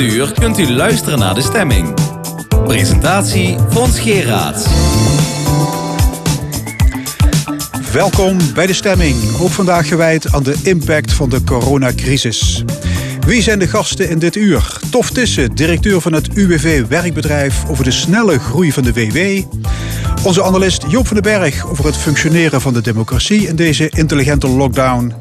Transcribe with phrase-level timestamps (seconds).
[0.00, 1.94] uur kunt u luisteren naar de stemming.
[2.64, 4.68] Presentatie Fons Geraad.
[7.92, 12.64] Welkom bij de stemming, ook vandaag gewijd aan de impact van de coronacrisis.
[13.26, 14.78] Wie zijn de gasten in dit uur?
[14.90, 19.42] Tof Tissen, directeur van het UWV Werkbedrijf over de snelle groei van de WW.
[20.22, 24.48] Onze analist Joop van den Berg over het functioneren van de democratie in deze intelligente
[24.48, 25.14] lockdown.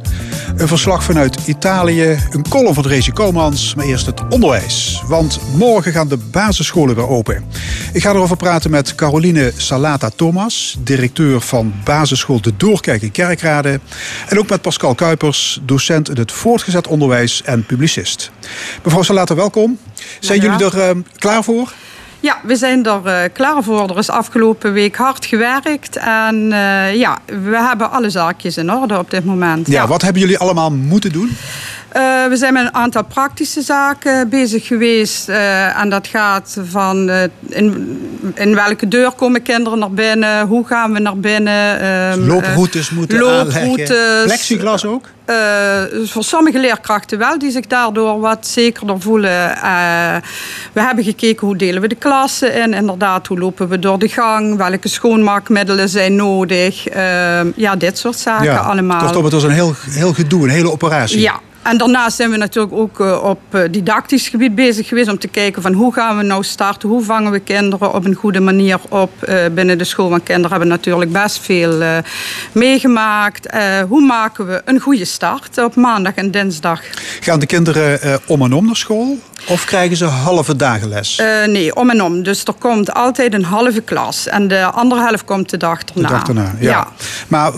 [0.60, 5.04] Een verslag vanuit Italië, een column van Rezi Komans, maar eerst het onderwijs.
[5.08, 7.46] Want morgen gaan de basisscholen weer open.
[7.94, 13.80] Ik ga erover praten met Caroline Salata-Thomas, directeur van basisschool De Doorkijk in Kerkrade.
[14.28, 18.32] En ook met Pascal Kuipers, docent in het voortgezet onderwijs en publicist.
[18.84, 19.78] Mevrouw Salata, welkom.
[20.20, 21.74] Zijn jullie er uh, klaar voor?
[22.20, 23.90] Ja, we zijn er uh, klaar voor.
[23.90, 25.96] Er is afgelopen week hard gewerkt.
[25.96, 29.68] En uh, ja, we hebben alle zaakjes in orde op dit moment.
[29.68, 29.88] Ja, ja.
[29.88, 31.38] wat hebben jullie allemaal moeten doen?
[31.96, 35.30] Uh, we zijn met een aantal praktische zaken bezig geweest.
[35.30, 38.00] Uh, en dat gaat van uh, in,
[38.36, 40.48] in, welke deur komen kinderen naar binnen?
[40.48, 41.86] Hoe gaan we naar binnen?
[41.86, 44.24] Um, looproutes moeten looproutes, aanleggen.
[44.26, 45.06] Plexiglas ook?
[46.04, 49.50] voor sommige leerkrachten wel, die zich daardoor wat zekerder voelen.
[50.74, 52.74] we hebben gekeken hoe delen we de klassen in.
[52.74, 54.58] Inderdaad, hoe lopen we door de gang?
[54.58, 56.84] Welke schoonmaakmiddelen zijn nodig?
[57.56, 59.00] ja, dit soort zaken ja, allemaal.
[59.00, 61.20] Kortom, het was een heel, heel gedoe, een hele operatie.
[61.20, 63.40] Ja, en daarnaast zijn we natuurlijk ook op
[63.72, 67.32] didactisch gebied bezig geweest om te kijken van hoe gaan we nou starten, hoe vangen
[67.32, 69.12] we kinderen op een goede manier op
[69.52, 70.10] binnen de school.
[70.10, 72.02] Want kinderen hebben natuurlijk best veel
[72.52, 73.56] meegemaakt.
[73.88, 76.82] hoe maken we een goede start op maandag en dinsdag?
[77.20, 79.18] Gaan de kinderen om en om naar school?
[79.48, 81.20] Of krijgen ze halve dagen les?
[81.20, 82.24] Uh, nee, om en om.
[82.24, 84.28] Dus er komt altijd een halve klas.
[84.28, 86.08] En de andere helft komt de dag erna.
[86.08, 86.70] De dag erna, ja.
[86.70, 86.88] ja.
[87.28, 87.52] Maar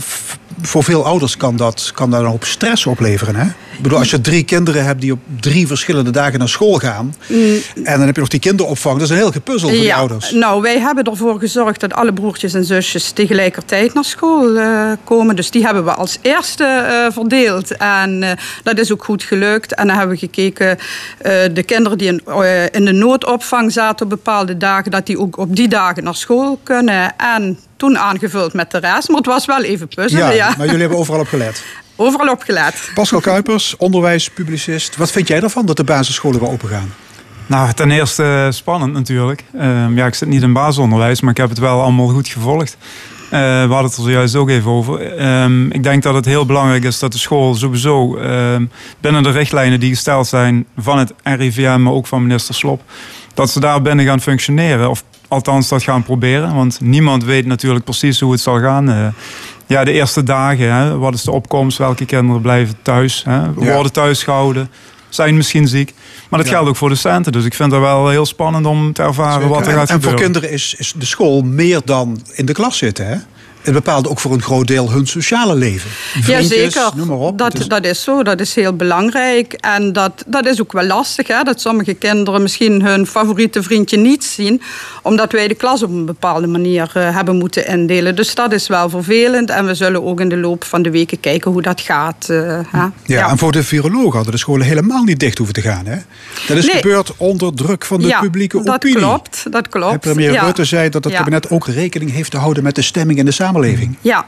[0.61, 3.35] voor veel ouders kan dat, kan dat een hoop stress opleveren.
[3.35, 3.47] Hè?
[3.81, 7.15] Ik bedoel, als je drie kinderen hebt die op drie verschillende dagen naar school gaan.
[7.27, 7.57] Mm.
[7.75, 8.95] En dan heb je nog die kinderopvang.
[8.95, 10.31] Dat is een heel gepuzzel voor ja, die ouders.
[10.31, 15.35] Nou, wij hebben ervoor gezorgd dat alle broertjes en zusjes tegelijkertijd naar school uh, komen.
[15.35, 17.77] Dus die hebben we als eerste uh, verdeeld.
[17.77, 18.31] En uh,
[18.63, 19.73] dat is ook goed gelukt.
[19.73, 20.77] En dan hebben we gekeken,
[21.53, 22.21] de kinderen die in,
[22.71, 26.59] in de noodopvang zaten op bepaalde dagen, dat die ook op die dagen naar school
[26.63, 27.13] kunnen.
[27.17, 29.07] En toen aangevuld met de rest.
[29.07, 30.25] Maar het was wel even puzzelen.
[30.25, 30.53] Ja, ja.
[30.57, 31.63] maar jullie hebben overal op gelet.
[31.95, 32.91] Overal op gelet.
[32.93, 34.95] Pascal Kuipers, onderwijspublicist.
[34.95, 36.93] Wat vind jij ervan dat de basisscholen weer open gaan?
[37.45, 39.43] Nou, ten eerste spannend natuurlijk.
[39.55, 42.77] Uh, ja, ik zit niet in basisonderwijs, maar ik heb het wel allemaal goed gevolgd.
[43.23, 45.19] Uh, we hadden het er zojuist ook even over.
[45.19, 48.19] Uh, ik denk dat het heel belangrijk is dat de school sowieso
[48.99, 52.81] binnen de richtlijnen die gesteld zijn van het RIVM, maar ook van minister Slop,
[53.33, 54.89] dat ze daar binnen gaan functioneren.
[54.89, 56.55] Of althans dat gaan proberen.
[56.55, 58.89] Want niemand weet natuurlijk precies hoe het zal gaan.
[58.89, 59.07] Uh,
[59.71, 61.77] ja, de eerste dagen, hè, wat is de opkomst?
[61.77, 63.23] Welke kinderen blijven thuis?
[63.23, 63.89] Hè, worden ja.
[63.89, 64.69] thuis gehouden?
[65.09, 65.93] Zijn misschien ziek?
[66.29, 66.55] Maar dat ja.
[66.55, 67.31] geldt ook voor docenten.
[67.31, 69.49] Dus ik vind het wel heel spannend om te ervaren Zeker.
[69.49, 70.11] wat er gaat en, gebeuren.
[70.11, 73.15] En voor kinderen is, is de school meer dan in de klas zitten, hè?
[73.61, 75.89] Het bepaalt ook voor een groot deel hun sociale leven.
[75.89, 77.37] Vriendjes, Jazeker, noem maar op.
[77.37, 77.67] Dat, is...
[77.67, 78.23] dat is zo.
[78.23, 79.53] Dat is heel belangrijk.
[79.53, 81.27] En dat, dat is ook wel lastig.
[81.27, 81.43] Hè?
[81.43, 84.61] Dat sommige kinderen misschien hun favoriete vriendje niet zien.
[85.01, 88.15] Omdat wij de klas op een bepaalde manier uh, hebben moeten indelen.
[88.15, 89.49] Dus dat is wel vervelend.
[89.49, 92.27] En we zullen ook in de loop van de weken kijken hoe dat gaat.
[92.29, 95.61] Uh, ja, ja, en voor de virologen hadden de scholen helemaal niet dicht hoeven te
[95.61, 95.85] gaan.
[95.85, 95.97] Hè?
[96.47, 96.75] Dat is nee.
[96.75, 98.97] gebeurd onder druk van de ja, publieke dat opinie.
[98.97, 99.93] Klopt, dat klopt.
[99.93, 100.43] En premier ja.
[100.45, 103.31] Rutte zei dat het kabinet ook rekening heeft te houden met de stemming in de
[103.31, 103.50] samenleving.
[104.01, 104.25] Ja,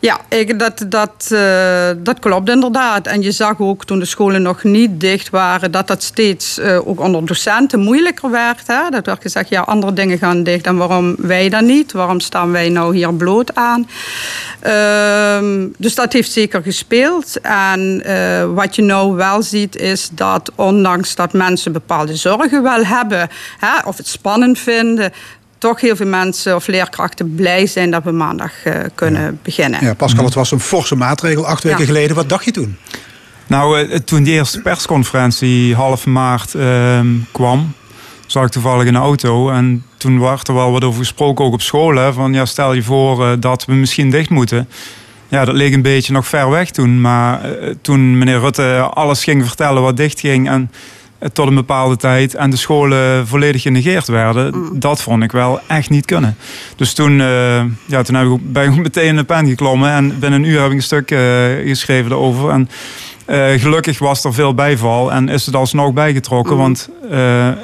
[0.00, 3.06] ja, ik, dat, dat, uh, dat klopt inderdaad.
[3.06, 5.70] En je zag ook toen de scholen nog niet dicht waren...
[5.70, 8.66] dat dat steeds uh, ook onder docenten moeilijker werd.
[8.66, 8.90] Hè?
[8.90, 10.66] Dat werd gezegd, ja, andere dingen gaan dicht.
[10.66, 11.92] En waarom wij dan niet?
[11.92, 13.88] Waarom staan wij nou hier bloot aan?
[14.66, 17.40] Uh, dus dat heeft zeker gespeeld.
[17.40, 22.84] En uh, wat je nou wel ziet is dat ondanks dat mensen bepaalde zorgen wel
[22.84, 23.28] hebben...
[23.58, 25.12] Hè, of het spannend vinden
[25.64, 29.32] toch heel veel mensen of leerkrachten blij zijn dat we maandag uh, kunnen ja.
[29.42, 29.84] beginnen.
[29.84, 31.84] Ja, Pascal, het was een forse maatregel acht weken ja.
[31.84, 32.16] geleden.
[32.16, 32.76] Wat dacht je toen?
[33.46, 37.00] Nou, uh, toen die eerste persconferentie half maart uh,
[37.32, 37.72] kwam,
[38.26, 39.50] zag ik toevallig in de auto.
[39.50, 41.96] En toen werd er wel wat over gesproken, ook op school.
[41.96, 44.68] Hè, van ja, stel je voor uh, dat we misschien dicht moeten.
[45.28, 47.00] Ja, dat leek een beetje nog ver weg toen.
[47.00, 47.40] Maar
[47.80, 50.48] toen meneer Rutte alles ging vertellen wat dicht ging...
[50.48, 50.70] en
[51.32, 54.56] tot een bepaalde tijd en de scholen volledig genegeerd werden.
[54.56, 54.80] Mm.
[54.80, 56.36] Dat vond ik wel echt niet kunnen.
[56.76, 60.18] Dus toen, uh, ja, toen heb ik, ben ik meteen in de pen geklommen en
[60.18, 61.20] binnen een uur heb ik een stuk uh,
[61.66, 62.50] geschreven erover.
[62.50, 62.68] En
[63.26, 66.54] uh, gelukkig was er veel bijval en is het alsnog bijgetrokken.
[66.54, 66.60] Mm.
[66.60, 66.88] Want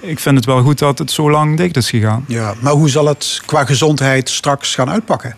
[0.01, 2.25] ik vind het wel goed dat het zo lang dicht is gegaan.
[2.27, 5.35] Ja, maar hoe zal het qua gezondheid straks gaan uitpakken?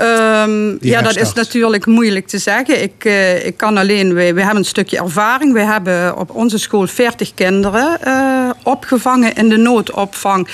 [0.00, 2.82] Um, ja, dat is natuurlijk moeilijk te zeggen.
[2.82, 5.52] Ik, uh, ik kan alleen, we, we hebben een stukje ervaring.
[5.52, 10.48] We hebben op onze school 40 kinderen uh, opgevangen in de noodopvang.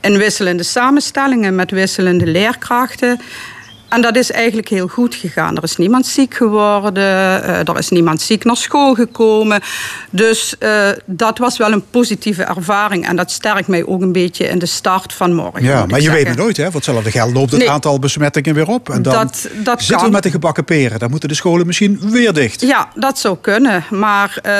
[0.00, 3.20] In wisselende samenstellingen met wisselende leerkrachten.
[3.90, 5.56] En dat is eigenlijk heel goed gegaan.
[5.56, 9.60] Er is niemand ziek geworden, uh, er is niemand ziek naar school gekomen.
[10.10, 13.08] Dus uh, dat was wel een positieve ervaring.
[13.08, 15.62] En dat sterkt mij ook een beetje in de start van morgen.
[15.62, 16.12] Ja, maar je zeggen.
[16.12, 16.64] weet het nooit, hè?
[16.64, 18.90] Voor hetzelfde geld loopt het nee, aantal besmettingen weer op.
[18.90, 20.06] En dan dat, dat zitten kan.
[20.06, 20.98] we met de gebakken peren.
[20.98, 22.60] Dan moeten de scholen misschien weer dicht.
[22.60, 23.84] Ja, dat zou kunnen.
[23.90, 24.52] Maar uh,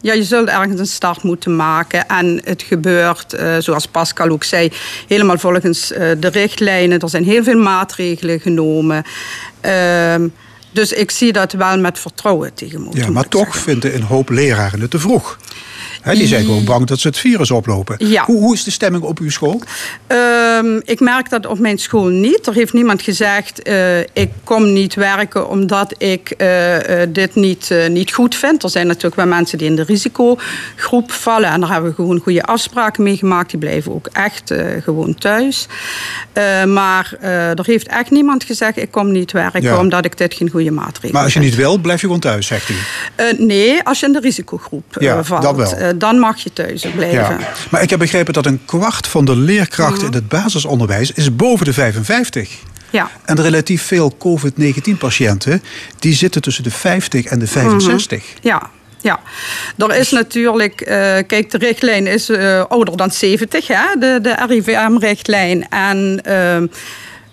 [0.00, 2.08] ja, je zult ergens een start moeten maken.
[2.08, 4.72] En het gebeurt, zoals Pascal ook zei,
[5.06, 5.88] helemaal volgens
[6.18, 6.98] de richtlijnen.
[6.98, 9.04] Er zijn heel veel maatregelen genomen genomen.
[9.64, 10.28] Uh,
[10.72, 12.96] dus ik zie dat wel met vertrouwen tegemoet.
[12.96, 13.62] Ja, maar toch zeggen.
[13.62, 15.38] vinden een hoop leraren het te vroeg.
[16.00, 17.96] He, die zijn gewoon bang dat ze het virus oplopen.
[17.98, 18.24] Ja.
[18.24, 19.60] Hoe, hoe, is de stemming op uw school?
[20.06, 22.46] Um, ik merk dat op mijn school niet.
[22.46, 27.74] Er heeft niemand gezegd, uh, ik kom niet werken omdat ik uh, uh, dit niet,
[27.88, 28.62] niet goed vind.
[28.62, 31.50] Er zijn natuurlijk wel mensen die in de risicogroep vallen.
[31.50, 33.50] En daar hebben we gewoon goede afspraken mee gemaakt.
[33.50, 35.66] Die blijven ook echt gewoon thuis.
[36.66, 39.78] maar er heeft echt niemand gezegd, ik kom niet werken ja.
[39.78, 41.12] omdat ik dit geen goede maatregelen vind.
[41.12, 42.74] Maar als je niet wil, blijf je gewoon thuis, zegt u?
[43.38, 45.42] nee, als je in de risicogroep ja, valt.
[45.42, 47.38] Dat wel dan mag je thuis blijven.
[47.38, 47.38] Ja.
[47.70, 51.66] Maar ik heb begrepen dat een kwart van de leerkrachten in het basisonderwijs is boven
[51.66, 52.50] de 55.
[52.90, 53.10] Ja.
[53.24, 55.62] En relatief veel COVID-19-patiënten
[55.98, 58.18] die zitten tussen de 50 en de 65.
[58.18, 58.50] Mm -hmm.
[58.50, 58.70] Ja,
[59.00, 59.20] ja,
[59.76, 60.88] er is natuurlijk, uh,
[61.26, 65.68] kijk, de richtlijn is uh, ouder dan 70, hè, de, de RIVM-richtlijn.
[65.68, 66.56] En uh,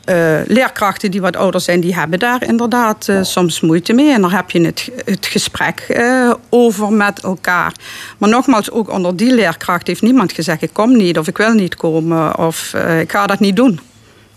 [0.09, 4.11] uh, leerkrachten die wat ouder zijn, die hebben daar inderdaad uh, soms moeite mee.
[4.11, 7.73] En daar heb je het, het gesprek uh, over met elkaar.
[8.17, 11.53] Maar nogmaals, ook onder die leerkracht heeft niemand gezegd: ik kom niet of ik wil
[11.53, 13.79] niet komen of ik ga dat niet doen.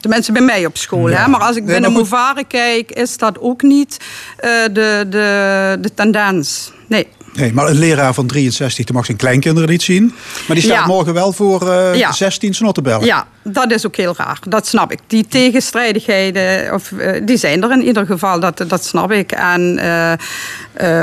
[0.01, 1.09] De mensen bij mij op school.
[1.09, 1.23] Ja.
[1.23, 1.29] Hè?
[1.29, 3.97] Maar als ik nee, binnen Movare kijk, is dat ook niet
[4.73, 6.73] de, de, de tendens.
[6.87, 7.07] Nee.
[7.33, 10.15] Nee, maar een leraar van 63 die mag zijn kleinkinderen niet zien.
[10.47, 10.87] Maar die staat ja.
[10.87, 12.13] morgen wel voor uh, ja.
[12.13, 13.07] 16 snottenbellen.
[13.07, 14.39] Ja, dat is ook heel raar.
[14.49, 14.99] Dat snap ik.
[15.07, 18.41] Die tegenstrijdigheden, of, uh, die zijn er in ieder geval.
[18.41, 19.33] Dat, dat snap ik.
[19.33, 19.83] En, uh,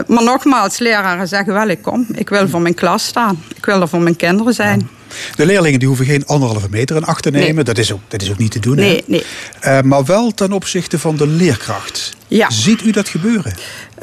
[0.07, 2.05] maar nogmaals, leraren zeggen wel, ik kom.
[2.13, 3.43] Ik wil voor mijn klas staan.
[3.55, 4.79] Ik wil er voor mijn kinderen zijn.
[4.79, 4.96] Ja.
[5.35, 7.55] De leerlingen die hoeven geen anderhalve meter in acht te nemen.
[7.55, 7.63] Nee.
[7.63, 8.75] Dat, is ook, dat is ook niet te doen.
[8.75, 9.23] Nee, nee.
[9.65, 12.15] Uh, maar wel ten opzichte van de leerkracht.
[12.27, 12.49] Ja.
[12.49, 13.53] Ziet u dat gebeuren?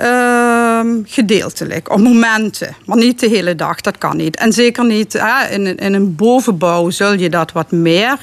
[0.01, 2.77] Uh, gedeeltelijk, op momenten.
[2.85, 4.37] Maar niet de hele dag, dat kan niet.
[4.37, 8.19] En zeker niet uh, in, in een bovenbouw zul je dat wat meer...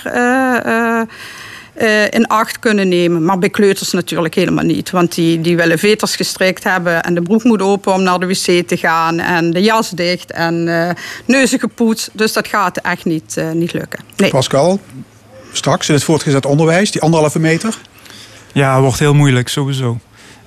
[1.81, 3.25] Uh, uh, in acht kunnen nemen.
[3.25, 4.91] Maar bij kleuters natuurlijk helemaal niet.
[4.91, 8.27] Want die, die willen veters gestrikt hebben en de broek moet open om naar de
[8.27, 10.89] wc te gaan en de jas dicht en uh,
[11.25, 12.09] neuzen gepoetst.
[12.13, 13.99] Dus dat gaat echt niet, uh, niet lukken.
[14.15, 14.29] Nee.
[14.29, 14.79] Pascal,
[15.51, 17.77] straks in het voortgezet onderwijs, die anderhalve meter?
[18.53, 19.99] Ja, wordt heel moeilijk sowieso.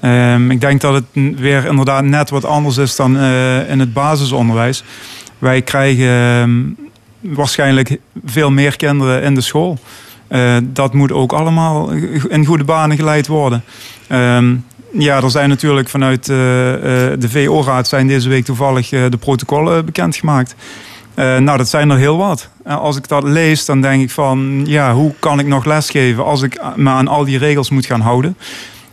[0.02, 1.04] Um, ik denk dat het
[1.36, 3.16] weer inderdaad net wat anders is dan
[3.68, 4.82] in het basisonderwijs.
[5.38, 6.76] Wij krijgen um,
[7.20, 9.78] waarschijnlijk veel meer kinderen in de school.
[10.34, 11.90] Uh, dat moet ook allemaal
[12.28, 13.64] in goede banen geleid worden.
[14.08, 16.80] Um, ja, er zijn natuurlijk vanuit uh, uh,
[17.18, 20.54] de VO-raad zijn deze week toevallig de protocollen bekendgemaakt.
[21.14, 22.48] nou, dat zijn er heel wat.
[22.64, 26.42] als ik dat lees, dan denk ik van, ja, hoe kan ik nog lesgeven als
[26.42, 28.36] ik me aan al die regels moet gaan houden?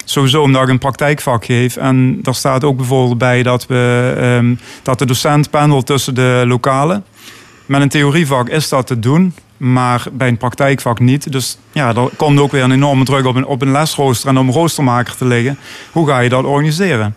[0.05, 1.75] Sowieso omdat ik een praktijkvak geef.
[1.75, 6.43] En daar staat ook bijvoorbeeld bij dat, we, um, dat de docent pendelt tussen de
[6.47, 7.03] lokalen.
[7.65, 11.31] Met een theorievak is dat te doen maar bij een praktijkvak niet.
[11.31, 14.37] Dus ja, er komt ook weer een enorme druk op een, op een lesrooster en
[14.37, 15.57] om een roostermaker te liggen.
[15.91, 17.15] Hoe ga je dat organiseren?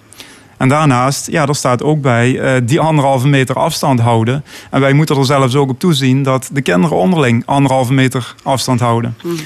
[0.57, 4.45] En daarnaast, ja, er staat ook bij uh, die anderhalve meter afstand houden.
[4.71, 8.81] En wij moeten er zelfs ook op toezien dat de kinderen onderling anderhalve meter afstand
[8.81, 9.17] houden.
[9.23, 9.37] Mm.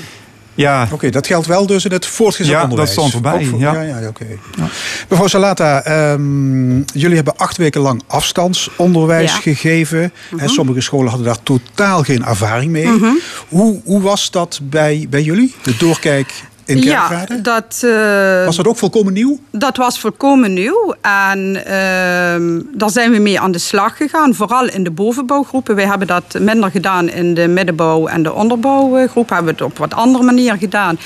[0.59, 0.83] Ja.
[0.83, 2.95] Oké, okay, dat geldt wel dus in het voortgezet ja, onderwijs.
[2.95, 3.45] dat stond erbij.
[3.45, 4.09] Voor, ja, ja, ja oké.
[4.09, 4.39] Okay.
[4.57, 4.69] Ja.
[5.09, 9.39] Mevrouw Salata, um, jullie hebben acht weken lang afstandsonderwijs ja.
[9.39, 10.01] gegeven.
[10.01, 10.39] Mm -hmm.
[10.39, 12.87] en sommige scholen hadden daar totaal geen ervaring mee.
[12.87, 13.21] Mm -hmm.
[13.49, 15.55] hoe, hoe was dat bij, bij jullie?
[15.63, 16.33] De doorkijk
[16.69, 19.39] in Ja, dat, uh, was dat ook volkomen nieuw?
[19.51, 20.95] Dat was volkomen nieuw.
[21.01, 24.35] En uh, daar zijn we mee aan de slag gegaan.
[24.35, 25.75] Vooral in de bovenbouwgroepen.
[25.75, 29.29] Wij hebben dat minder gedaan in de middenbouw en de onderbouwgroep.
[29.29, 30.99] Hebben we het op wat andere manier gedaan.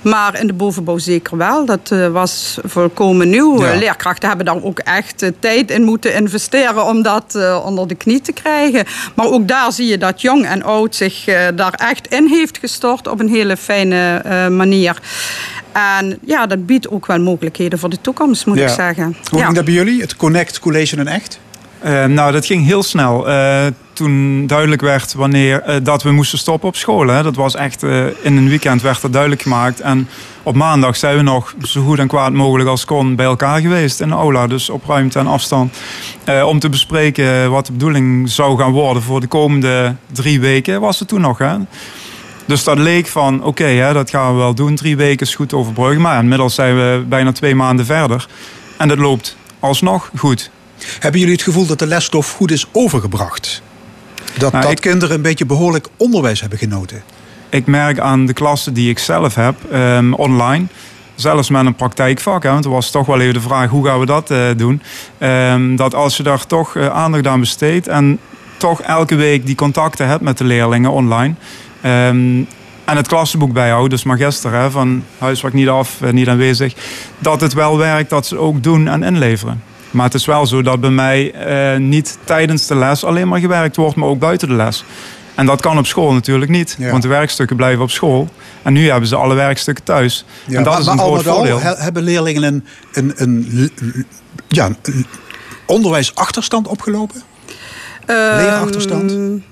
[0.00, 1.64] Maar in de bovenbouw zeker wel.
[1.64, 3.62] Dat uh, was volkomen nieuw.
[3.62, 3.74] Ja.
[3.74, 8.32] Leerkrachten hebben daar ook echt tijd in moeten investeren om dat onder de knie te
[8.32, 8.84] krijgen.
[9.14, 11.24] Maar ook daar zie je dat jong en oud zich
[11.54, 14.99] daar echt in heeft gestort op een hele fijne manier.
[15.72, 18.62] En ja, dat biedt ook wel mogelijkheden voor de toekomst, moet ja.
[18.62, 19.04] ik zeggen.
[19.04, 19.44] Hoe ja.
[19.44, 21.40] ging dat bij jullie, het Connect College en Echt?
[21.84, 23.28] Uh, nou, dat ging heel snel.
[23.28, 27.06] Uh, toen duidelijk werd wanneer uh, dat we moesten stoppen op school.
[27.06, 27.22] Hè.
[27.22, 27.82] Dat was echt
[28.22, 29.80] in een weekend werd dat duidelijk gemaakt.
[29.80, 30.08] En
[30.42, 34.00] op maandag zijn we nog zo goed en kwaad mogelijk als kon bij elkaar geweest
[34.00, 34.46] in de aula.
[34.46, 35.76] Dus op ruimte en afstand.
[36.24, 40.80] Eh, om te bespreken wat de bedoeling zou gaan worden voor de komende drie weken.
[40.80, 41.56] Was het toen nog, hè?
[42.46, 44.74] Dus dat leek van, oké, dat gaan we wel doen.
[44.74, 46.00] Drie weken is goed overbruggen.
[46.00, 48.26] Maar inmiddels zijn we bijna twee maanden verder.
[48.78, 50.50] En dat loopt alsnog goed.
[50.98, 53.62] Hebben jullie het gevoel dat de lesstof goed is overgebracht?
[54.38, 57.02] Dat, nou, dat kinderen een beetje behoorlijk onderwijs hebben genoten?
[57.48, 60.66] Ik merk aan de klassen die ik zelf heb, um, online
[61.20, 64.00] zelfs met een praktijkvak, hè, want er was toch wel even de vraag hoe gaan
[64.00, 64.82] we dat uh, doen.
[65.18, 68.18] Um, dat als je daar toch uh, aandacht aan besteedt en
[68.56, 71.34] toch elke week die contacten hebt met de leerlingen online.
[71.84, 72.46] Um,
[72.84, 76.74] en het klassenboek bijhouden, dus magister hè, van huiswerk niet af, uh, niet aanwezig.
[77.18, 79.62] Dat het wel werkt dat ze ook doen en inleveren.
[79.90, 81.34] Maar het is wel zo dat bij mij
[81.78, 84.84] niet tijdens de les alleen maar gewerkt wordt, maar ook buiten de les.
[85.34, 88.28] En dat kan op school natuurlijk niet, want de werkstukken blijven op school.
[88.62, 90.24] En nu hebben ze alle werkstukken thuis.
[90.46, 91.60] Ja, en dat maar, is een groot voordeel.
[91.60, 93.70] hebben leerlingen een, een, een,
[94.48, 95.06] ja, een
[95.66, 97.22] onderwijsachterstand opgelopen?
[98.06, 99.42] Um, Leerachterstand?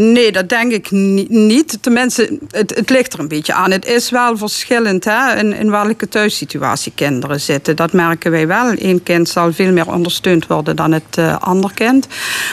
[0.00, 1.78] Nee, dat denk ik niet.
[1.80, 3.70] Tenminste, het, het ligt er een beetje aan.
[3.70, 7.76] Het is wel verschillend hè, in, in welke thuissituatie kinderen zitten.
[7.76, 8.72] Dat merken wij wel.
[8.76, 12.06] Eén kind zal veel meer ondersteund worden dan het uh, ander kind.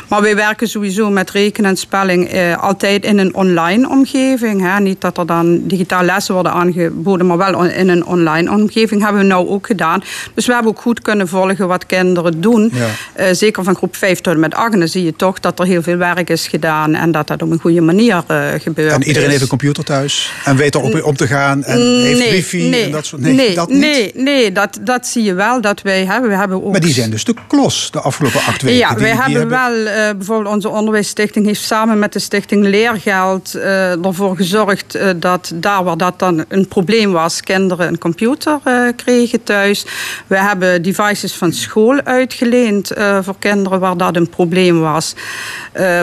[0.07, 4.61] Maar wij werken sowieso met rekenen en spelling uh, altijd in een online omgeving.
[4.61, 4.79] Hè.
[4.79, 9.21] Niet dat er dan digitaal lessen worden aangeboden, maar wel in een online omgeving hebben
[9.21, 10.03] we nou ook gedaan.
[10.33, 12.71] Dus we hebben ook goed kunnen volgen wat kinderen doen.
[12.73, 12.87] Ja.
[13.19, 14.71] Uh, zeker van groep 5 tot en met 8.
[14.71, 17.59] Dan zie je toch dat er heel veel werk is gedaan en dat op een
[17.59, 18.91] goede manier uh, gebeurt.
[18.91, 22.31] En iedereen heeft een computer thuis en weet erop om te gaan en heeft nee,
[22.31, 23.79] wifi nee, en dat soort Nee, nee dat niet?
[23.79, 26.29] Nee, nee dat, dat zie je wel dat wij hebben.
[26.29, 26.71] We hebben ook...
[26.71, 28.79] Maar die zijn dus de klos de afgelopen acht weken.
[28.79, 34.05] Ja, wij hebben, wel, uh, bijvoorbeeld onze onderwijsstichting heeft samen met de stichting Leergeld uh,
[34.05, 38.59] ervoor gezorgd dat daar waar dat dan een probleem was, kinderen een computer
[38.95, 39.85] kregen thuis.
[40.27, 45.13] We hebben devices van school uitgeleend voor kinderen waar dat een probleem was.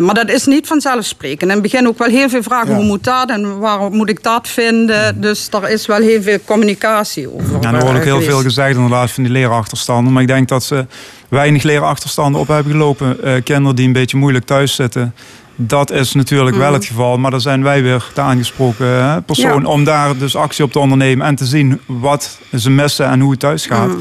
[0.00, 1.48] maar dat is niet vanzelfsprekend spreken.
[1.48, 4.22] In het begin ook wel heel veel vragen, hoe moet dat en waarom moet ik
[4.22, 5.20] dat vinden?
[5.20, 7.60] Dus daar is wel heel veel communicatie over.
[7.60, 10.12] Ja, er wordt ook eh, heel veel gezegd inderdaad van die leerachterstanden.
[10.12, 10.86] Maar ik denk dat ze
[11.28, 13.16] weinig leerachterstanden op hebben gelopen.
[13.24, 15.14] Uh, kinderen die een beetje moeilijk thuis zitten.
[15.56, 16.74] Dat is natuurlijk wel mhm.
[16.74, 20.64] het geval, maar daar zijn wij weer de aangesproken hè, persoon om daar dus actie
[20.64, 23.88] op te ondernemen en te zien wat ze missen en hoe het thuis gaat.
[23.88, 23.98] Mhm.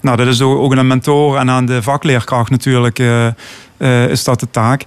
[0.00, 3.26] Nou, dat is ook aan een mentor en aan de vakleerkracht natuurlijk uh,
[3.78, 4.84] uh, is dat de taak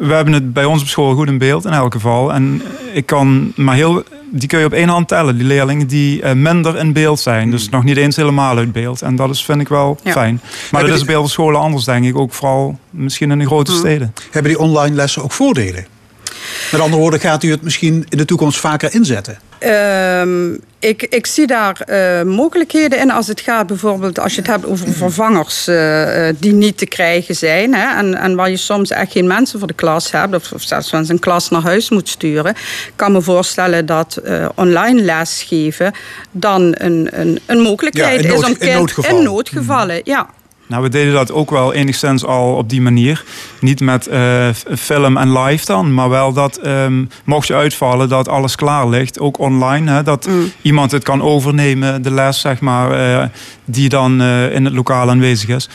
[0.00, 2.32] we hebben het bij ons op school goed in beeld in elk geval.
[2.32, 6.22] En ik kan maar heel, die kun je op één hand tellen, die leerlingen die
[6.22, 7.50] uh, minder in beeld zijn.
[7.50, 7.70] Dus hmm.
[7.70, 9.02] nog niet eens helemaal uit beeld.
[9.02, 10.40] En dat is, vind ik wel fijn.
[10.70, 12.18] Maar dat is bij scholen anders, denk ik.
[12.18, 13.80] Ook vooral misschien in de grote hmm.
[13.80, 14.14] steden.
[14.30, 15.86] Hebben die online lessen ook voordelen?
[16.72, 19.38] Met andere woorden, gaat u het misschien in de toekomst vaker inzetten?
[19.60, 24.50] Ehm, ik, ik zie daar uh, mogelijkheden in als het gaat bijvoorbeeld als je het
[24.50, 27.74] hebt over vervangers uh, die niet te krijgen zijn.
[27.74, 30.62] Hè, en, en waar je soms echt geen mensen voor de klas hebt, of, of
[30.62, 32.50] zelfs een klas naar huis moet sturen.
[32.50, 35.92] Ik kan me voorstellen dat uh, online lesgeven
[36.30, 39.18] dan een, een, een mogelijkheid is om in noodgevallen.
[39.18, 40.28] In noodgevallen, ja.
[40.70, 43.24] Nou, we deden dat ook wel enigszins al op die manier.
[43.60, 48.28] Niet met uh, film en live dan, maar wel dat um, mocht je uitvallen dat
[48.28, 49.90] alles klaar ligt, ook online.
[49.90, 50.52] Hè, dat mm.
[50.62, 53.24] iemand het kan overnemen, de les zeg maar, uh,
[53.64, 55.68] die dan uh, in het lokaal aanwezig is.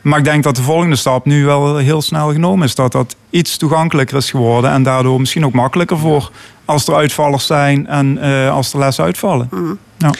[0.00, 2.74] Maar ik denk dat de volgende stap nu wel heel snel genomen is.
[2.74, 6.30] Dat dat iets toegankelijker is geworden en daardoor misschien ook makkelijker voor
[6.64, 8.18] als er uitvallers zijn en
[8.50, 9.48] als er lessen uitvallen.
[9.50, 9.78] Mm.
[9.98, 10.10] Ja.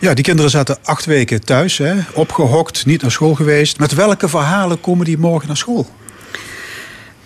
[0.00, 3.78] Ja, die kinderen zaten acht weken thuis, hè, opgehokt, niet naar school geweest.
[3.78, 5.86] Met welke verhalen komen die morgen naar school?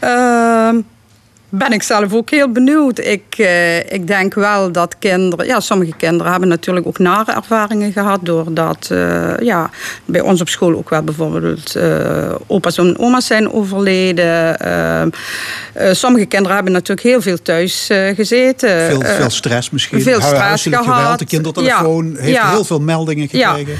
[0.00, 0.74] Uh,
[1.58, 2.98] ben ik zelf ook heel benieuwd.
[2.98, 7.92] Ik, uh, ik denk wel dat kinderen, ja, sommige kinderen hebben natuurlijk ook nare ervaringen
[7.92, 8.18] gehad.
[8.22, 9.70] Doordat uh, ja,
[10.04, 14.58] bij ons op school ook wel bijvoorbeeld uh, opa's en oma's zijn overleden.
[14.58, 15.10] Ehm,
[15.94, 18.86] sommige kinderen hebben natuurlijk heel veel thuis gezeten.
[18.86, 20.02] Veel, veel stress misschien.
[20.02, 20.84] Veel stress gehad.
[20.84, 23.72] Geweld, de kindertelefoon ja, heeft heel veel meldingen gekregen.
[23.72, 23.78] Ja.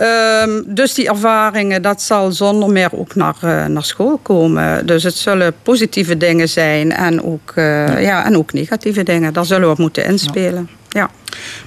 [0.00, 4.86] Um, dus die ervaringen, dat zal zonder meer ook naar, uh, naar school komen.
[4.86, 8.24] Dus het zullen positieve dingen zijn en ook, uh, ja.
[8.24, 9.32] en ook negatieve dingen.
[9.32, 10.68] Daar zullen we op moeten inspelen.
[10.88, 11.10] Ja.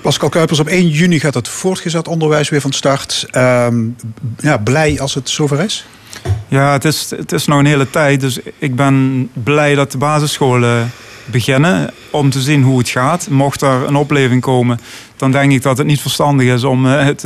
[0.01, 3.25] Pascal Kuipers, op 1 juni gaat het voortgezet onderwijs weer van start.
[3.31, 3.95] Um,
[4.39, 5.85] ja, blij als het zover is?
[6.47, 8.21] Ja, het is, het is nog een hele tijd.
[8.21, 10.91] Dus ik ben blij dat de basisscholen
[11.25, 13.29] beginnen om te zien hoe het gaat.
[13.29, 14.79] Mocht er een opleving komen,
[15.17, 17.23] dan denk ik dat het niet verstandig is om eh, het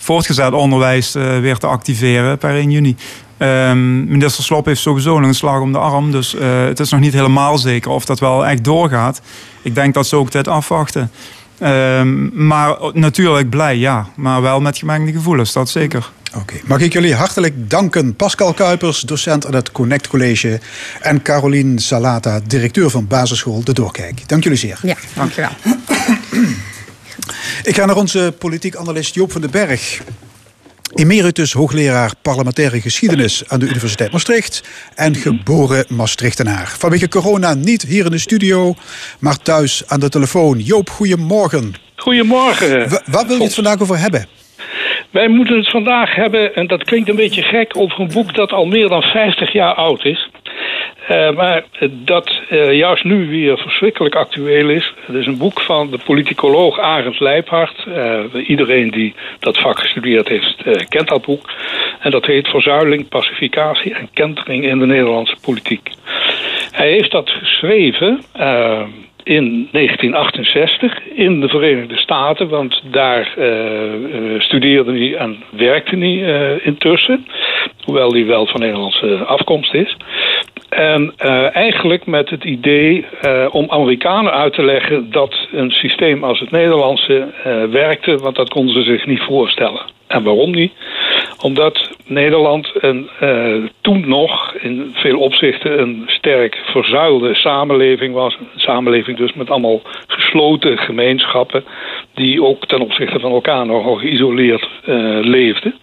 [0.00, 2.96] voortgezet onderwijs uh, weer te activeren per 1 juni.
[3.38, 6.10] Um, minister Slop heeft sowieso nog een slag om de arm.
[6.10, 9.20] Dus uh, het is nog niet helemaal zeker of dat wel echt doorgaat.
[9.62, 11.10] Ik denk dat ze ook dit afwachten.
[11.58, 14.06] Ehm, maar natuurlijk blij, ja.
[14.14, 16.10] Maar wel met gemengde gevoelens, dat zeker.
[16.36, 18.16] Oké, mag ik jullie hartelijk danken.
[18.16, 20.60] Pascal Kuipers, docent aan het Connect College.
[21.00, 24.28] En Carolien Salata, directeur van basisschool De Doorkijk.
[24.28, 24.78] Dank jullie zeer.
[24.82, 25.50] Ja, dankjewel.
[27.62, 30.00] Ik ga naar onze politiek analist Joop van den Berg.
[30.94, 34.62] Emeritus hoogleraar parlementaire geschiedenis aan de Universiteit Maastricht
[34.94, 36.74] en geboren Maastrichtenaar.
[36.78, 38.74] Vanwege corona niet hier in de studio,
[39.18, 40.58] maar thuis aan de telefoon.
[40.58, 41.74] Joop, goedemorgen.
[41.96, 42.88] Goedemorgen.
[42.88, 44.26] W waar wil je het vandaag over hebben?
[45.10, 48.52] Wij moeten het vandaag hebben, en dat klinkt een beetje gek, over een boek dat
[48.52, 50.30] al meer dan 50 jaar oud is.
[51.10, 54.94] Uh, maar dat uh, juist nu weer verschrikkelijk actueel is.
[55.06, 57.84] Het is een boek van de politicoloog Arend Leijphart.
[57.88, 61.50] Uh, iedereen die dat vak gestudeerd heeft, kent dat boek.
[62.00, 65.90] En dat heet Verzuiling, Pacificatie en Kentering in de Nederlandse Politiek.
[66.70, 68.20] Hij heeft dat geschreven
[69.22, 73.32] in 1968 in de Verenigde Staten, want daar
[74.38, 77.26] studeerde hij en werkte hij intussen,
[77.84, 79.96] hoewel hij wel van Nederlandse afkomst is.
[80.70, 86.24] En uh, eigenlijk met het idee uh, om Amerikanen uit te leggen dat een systeem
[86.24, 89.82] als het Nederlandse uh, werkte, want dat konden ze zich niet voorstellen.
[90.06, 90.72] En waarom niet?
[91.42, 93.08] Omdat Nederland een,
[93.80, 98.36] toen nog in veel opzichten een sterk verzuilde samenleving was.
[98.38, 101.64] Een samenleving dus met allemaal gesloten gemeenschappen
[102.14, 104.68] die ook ten opzichte van elkaar nogal geïsoleerd
[105.20, 105.74] leefden.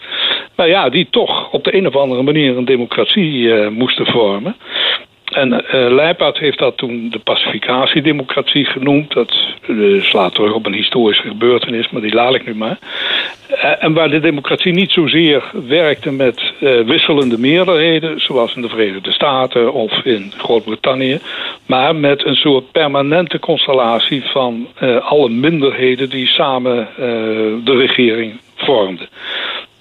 [0.57, 4.55] Maar ja, die toch op de een of andere manier een democratie moesten vormen.
[5.33, 9.13] En uh, heeft dat toen de pacificatiedemocratie genoemd.
[9.13, 9.35] Dat
[9.67, 12.77] uh, slaat terug op een historische gebeurtenis, maar die laat ik nu maar.
[13.79, 16.53] En waar de democratie niet zozeer werkte met
[16.85, 21.19] wisselende meerderheden, zoals in de Verenigde Staten of in Groot-Brittannië,
[21.65, 24.67] maar met een soort permanente constellatie van
[25.01, 26.87] alle minderheden die samen
[27.63, 29.07] de regering vormden.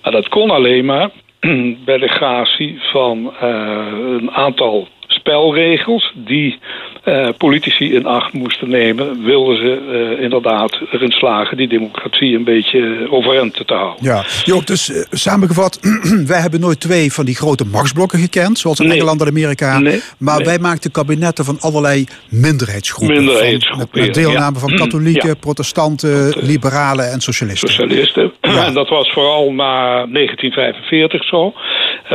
[0.07, 1.11] Maar dat kon alleen maar
[1.85, 6.59] bij de gratie van een aantal spelregels die
[7.05, 9.81] uh, politici in acht moesten nemen, wilden ze
[10.17, 14.05] uh, inderdaad erin slagen die democratie een beetje overeind te houden.
[14.05, 15.79] Ja, Joop, dus uh, samengevat,
[16.33, 18.97] wij hebben nooit twee van die grote machtsblokken gekend, zoals in nee.
[18.97, 19.79] Engeland en Amerika.
[19.79, 20.01] Nee.
[20.19, 20.47] Maar nee.
[20.47, 23.17] wij maakten kabinetten van allerlei minderheidsgroepen.
[23.17, 23.89] Minderheidsgroepen.
[23.91, 24.61] Van, met, met, deelname ja.
[24.61, 25.35] van katholieken, ja.
[25.35, 27.69] protestanten, liberalen en socialisten.
[27.69, 28.33] Socialisten.
[28.53, 28.67] Ja.
[28.67, 31.53] En dat was vooral na 1945 zo.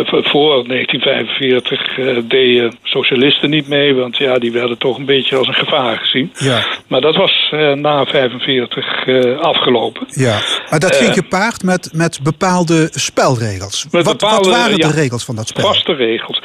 [0.06, 5.54] voor 1945 deden socialisten niet mee, want ja, die werden toch een beetje als een
[5.54, 6.32] gevaar gezien.
[6.38, 6.65] Ja.
[6.88, 10.08] Maar dat was uh, na 45 uh, afgelopen.
[10.08, 10.39] Ja,
[10.70, 13.88] maar dat ging gepaard met, met bepaalde spelregels.
[13.91, 15.65] Met wat, bepaalde, wat waren ja, de regels van dat spel?
[15.65, 16.41] Vaste regels.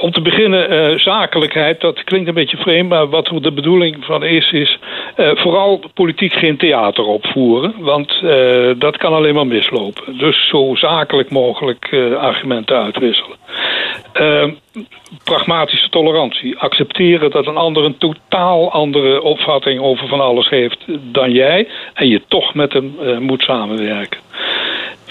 [0.00, 4.24] Om te beginnen, uh, zakelijkheid, dat klinkt een beetje vreemd, maar wat de bedoeling van
[4.24, 4.78] is, is
[5.16, 10.18] uh, vooral politiek geen theater opvoeren, want uh, dat kan alleen maar mislopen.
[10.18, 13.36] Dus zo zakelijk mogelijk argumenten uitwisselen.
[14.12, 14.50] Ehm,
[15.24, 16.58] pragmatische tolerantie.
[16.58, 22.08] Accepteren dat een ander een totaal andere opvatting over van alles heeft dan jij en
[22.08, 24.20] je toch met hem moet samenwerken.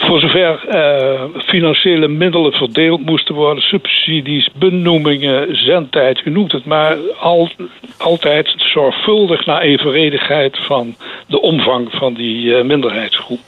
[0.07, 6.97] Voor zover uh, financiële middelen verdeeld moesten worden, subsidies, benoemingen, zendtijd, u noemt het maar,
[7.19, 7.49] al,
[7.97, 10.95] altijd zorgvuldig naar evenredigheid van
[11.27, 13.39] de omvang van die uh, minderheidsgroep.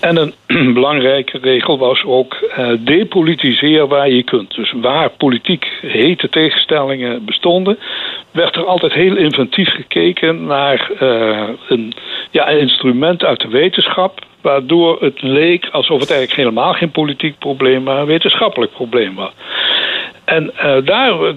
[0.00, 0.34] En een
[0.74, 4.54] belangrijke regel was ook uh, depolitiseer waar je kunt.
[4.54, 7.78] Dus waar politiek hete tegenstellingen bestonden,
[8.30, 11.94] werd er altijd heel inventief gekeken naar uh, een,
[12.30, 14.18] ja, een instrument uit de wetenschap.
[14.40, 19.32] Waardoor het leek alsof het eigenlijk helemaal geen politiek probleem, maar een wetenschappelijk probleem was.
[20.24, 21.34] En uh, daar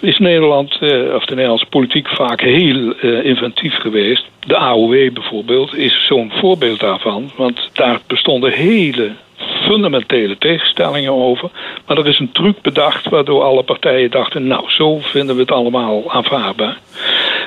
[0.00, 4.24] is Nederland, uh, of de Nederlandse politiek, vaak heel inventief geweest.
[4.46, 7.30] De AOW bijvoorbeeld is zo'n voorbeeld daarvan.
[7.36, 11.50] Want daar bestonden hele fundamentele tegenstellingen over.
[11.86, 14.46] Maar er is een truc bedacht waardoor alle partijen dachten...
[14.46, 16.78] nou, zo vinden we het allemaal aanvaardbaar.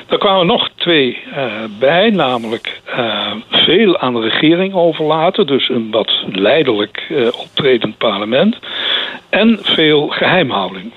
[0.08, 1.44] Er kwamen nog twee uh,
[1.78, 5.46] bij, namelijk uh, veel aan de regering overlaten...
[5.46, 8.58] dus een wat leidelijk uh, optredend parlement...
[9.28, 10.92] en veel geheimhouding.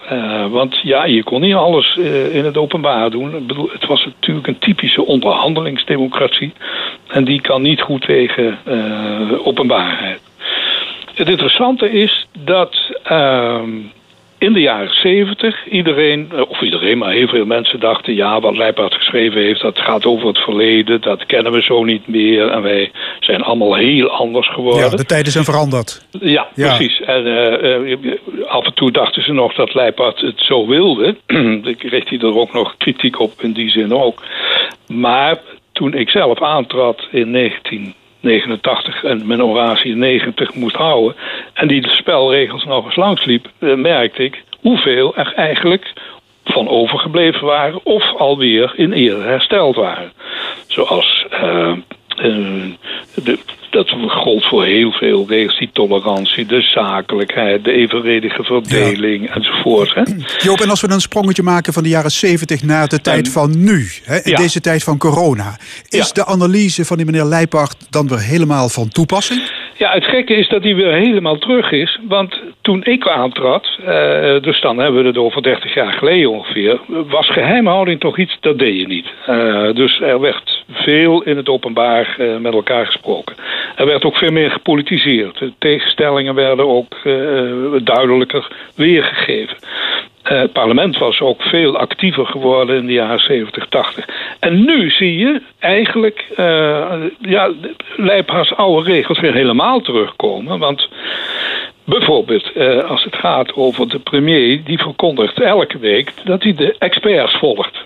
[0.49, 1.95] want ja, je kon niet alles
[2.31, 3.35] in het openbaar doen.
[3.35, 6.53] Ik bedoel, het was natuurlijk een typische onderhandelingsdemocratie...
[7.07, 8.57] en die kan niet goed tegen
[9.43, 10.21] openbaarheid.
[11.15, 12.75] Het interessante is dat
[13.11, 13.61] uh,
[14.37, 18.93] in de jaren zeventig iedereen, of iedereen, maar heel veel mensen dachten: ja, wat Leipart
[18.93, 22.91] geschreven heeft, dat gaat over het verleden, dat kennen we zo niet meer en wij
[23.19, 24.89] zijn allemaal heel anders geworden.
[24.89, 26.05] Ja, de tijden zijn veranderd.
[26.11, 26.75] Ja, ja.
[26.75, 27.01] precies.
[27.01, 27.97] En uh, uh,
[28.47, 31.15] af en toe dachten ze nog dat Leipart het zo wilde.
[31.63, 34.21] Ik kreeg hij er ook nog kritiek op in die zin ook.
[34.87, 35.37] Maar
[35.71, 37.31] toen ik zelf aantrad in
[38.25, 41.15] 1989 en mijn oratie in 90 moest houden
[41.53, 45.93] en die de spelregels nog eens langsliep, merkte ik hoeveel er eigenlijk
[46.43, 50.11] van overgebleven waren of alweer in eerder hersteld waren.
[50.67, 51.71] Zoals uh,
[54.07, 55.59] gold voor heel veel regels.
[55.59, 59.93] Die tolerantie, de zakelijkheid, de evenredige verdeling enzovoort.
[59.93, 60.01] Hè.
[60.37, 63.63] Joop, en als we een sprongetje maken van de jaren 70 naar de tijd van
[63.63, 65.57] nu, hè, in deze tijd van corona.
[65.89, 69.54] Is de analyse van die meneer Leijpacht dan weer helemaal van toepassing?
[69.77, 71.99] Ja, het gekke is dat hij weer helemaal terug is.
[72.07, 73.85] Want toen ik aantrad, uh,
[74.41, 78.59] dus dan hebben we het over 30 jaar geleden ongeveer, was geheimhouding toch iets, dat
[78.59, 79.07] deed je niet.
[79.29, 83.35] Uh, dus er werd veel in het openbaar uh, met elkaar gesproken.
[83.75, 85.37] Er werd ook veel meer gepolitiseerd.
[85.37, 86.95] De tegenstellingen werden ook
[87.83, 89.57] duidelijker weergegeven.
[90.29, 94.05] Het parlement was ook veel actiever geworden in de jaren 70, 80.
[94.39, 97.51] En nu zie je eigenlijk uh, ja,
[97.95, 100.59] Leipha's oude regels weer helemaal terugkomen.
[100.59, 100.89] Want
[101.85, 104.63] bijvoorbeeld uh, als het gaat over de premier...
[104.63, 107.83] die verkondigt elke week dat hij de experts volgt.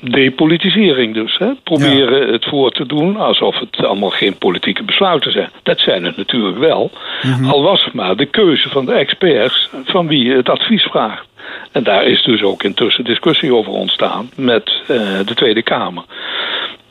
[0.00, 1.38] depolitisering dus.
[1.38, 1.52] Hè?
[1.62, 2.32] Proberen ja.
[2.32, 5.50] het voor te doen alsof het allemaal geen politieke besluiten zijn.
[5.62, 6.90] Dat zijn het natuurlijk wel.
[7.22, 7.50] Mm -hmm.
[7.50, 11.26] Al was het maar de keuze van de experts van wie je het advies vraagt.
[11.72, 14.86] En daar is dus ook intussen discussie over ontstaan met uh,
[15.26, 16.04] de Tweede Kamer.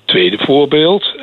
[0.05, 1.13] Tweede voorbeeld.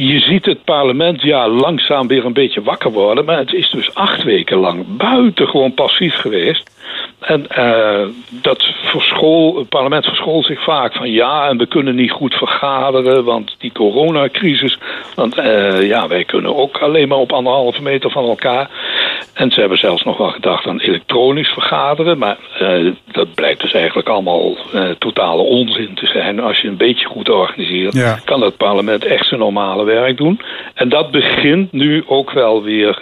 [0.00, 3.24] Je ziet het parlement ja, langzaam weer een beetje wakker worden.
[3.24, 6.77] Maar het is dus acht weken lang buitengewoon passief geweest.
[7.18, 12.10] En uh, dat verschool, het parlement verschool zich vaak van ja, en we kunnen niet
[12.10, 14.78] goed vergaderen, want die coronacrisis.
[15.14, 18.70] Want uh, ja, wij kunnen ook alleen maar op anderhalve meter van elkaar.
[19.34, 22.18] En ze hebben zelfs nog wel gedacht aan elektronisch vergaderen.
[22.18, 24.56] Maar uh, dat blijkt dus eigenlijk allemaal
[24.98, 26.40] totale onzin te zijn.
[26.40, 28.18] Als je een beetje goed organiseert, ja.
[28.24, 30.40] kan het parlement echt zijn normale werk doen.
[30.74, 32.98] En dat begint nu ook wel weer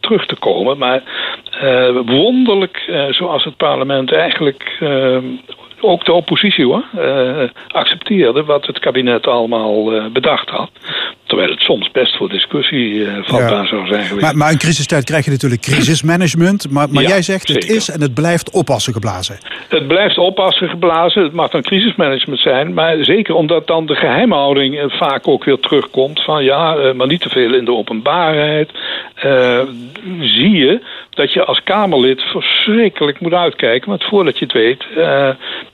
[0.00, 0.78] terug te komen.
[0.78, 1.02] Maar
[2.04, 5.18] wonderlijk zoals het parlement eigenlijk uh,
[5.80, 10.70] ook de oppositie hoor, uh, accepteerde wat het kabinet allemaal uh, bedacht had.
[11.26, 13.66] Terwijl het soms best voor discussie uh, vatbaar ja.
[13.66, 14.24] zou zijn geweest.
[14.24, 16.70] Maar, maar in crisistijd krijg je natuurlijk crisismanagement.
[16.70, 17.62] Maar, maar ja, jij zegt zeker.
[17.62, 19.38] het is en het blijft oppassen geblazen.
[19.68, 21.22] Het blijft oppassen geblazen.
[21.22, 22.74] Het mag dan crisismanagement zijn.
[22.74, 26.22] Maar zeker omdat dan de geheimhouding vaak ook weer terugkomt.
[26.22, 28.70] Van ja, maar niet te veel in de openbaarheid.
[30.20, 33.88] zie je dat je als Kamerlid verschrikkelijk moet uitkijken.
[33.88, 34.84] Want voordat je het weet,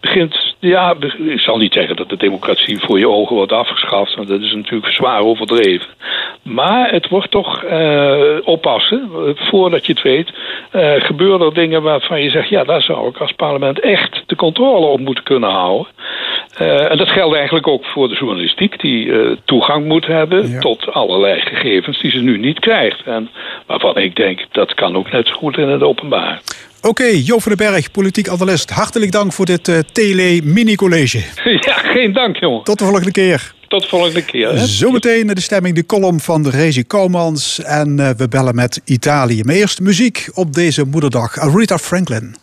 [0.03, 0.55] begint.
[0.59, 4.15] Ja, ik zal niet zeggen dat de democratie voor je ogen wordt afgeschaft.
[4.15, 5.89] Want dat is natuurlijk zwaar overdreven.
[6.43, 9.11] Maar het wordt toch uh, oppassen.
[9.35, 10.33] Voordat je het weet,
[10.73, 14.37] uh, gebeuren er dingen waarvan je zegt: ja, daar zou ik als parlement echt de
[14.37, 15.93] controle op moeten kunnen houden.
[16.57, 19.13] En dat geldt eigenlijk ook voor de journalistiek, die
[19.45, 20.61] toegang moet hebben ja.
[20.61, 23.03] tot allerlei gegevens die ze nu niet krijgt.
[23.05, 23.31] En
[23.67, 26.41] waarvan ik denk dat kan ook net goed in het openbaar.
[26.85, 28.71] Oké, okay, Jo van den Berg, politiek analist.
[28.71, 31.23] Hartelijk dank voor dit uh, tele-mini-college.
[31.67, 32.65] Ja, geen dank, jongen.
[32.65, 33.53] Tot de volgende keer.
[33.69, 34.49] Tot de volgende keer.
[34.49, 34.67] Hè?
[34.67, 37.63] Zometeen de stemming, de column van de Rezi Komans.
[37.63, 39.43] En uh, we bellen met Italië.
[39.43, 41.39] Maar eerst muziek op deze moederdag.
[41.39, 42.37] Aretha Franklin.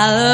[0.00, 0.27] I love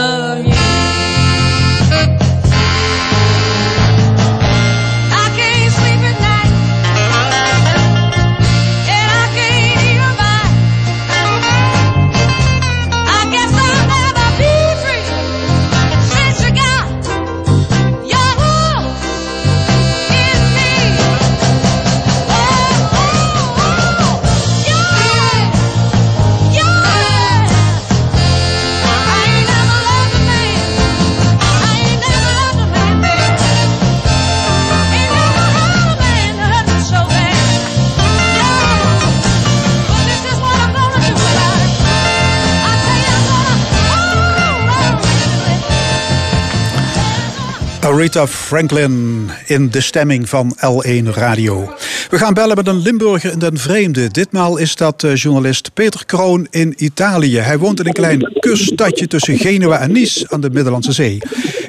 [48.16, 51.68] Aretha Franklin in de stemming van L1 Radio.
[52.10, 54.08] We gaan bellen met een Limburger in den vreemde.
[54.08, 57.38] Ditmaal is dat eh, journalist Peter Kroon in Italië.
[57.38, 61.18] Hij woont in een klein kuststadje tussen Genua en Nice aan de Middellandse Zee.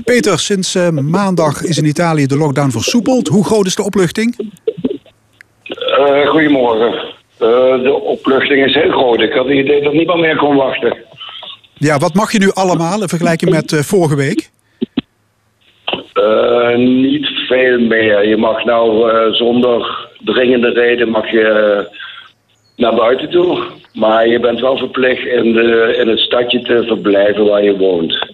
[0.03, 3.27] Peter, sinds uh, maandag is in Italië de lockdown versoepeld.
[3.27, 4.35] Hoe groot is de opluchting?
[5.63, 7.13] Uh, goedemorgen.
[7.83, 9.19] de opluchting is heel groot.
[9.19, 10.97] Ik had het idee dat niemand meer kon wachten.
[11.73, 14.53] Ja, wat mag je nu allemaal in vergelijking met vorige week?
[16.15, 18.27] Uh, niet veel meer.
[18.27, 21.99] Je mag nou uh, zonder dringende reden mag je uh,
[22.75, 23.63] naar buiten toe.
[23.93, 28.33] Maar je bent wel verplicht in, de, in het stadje te verblijven waar je woont.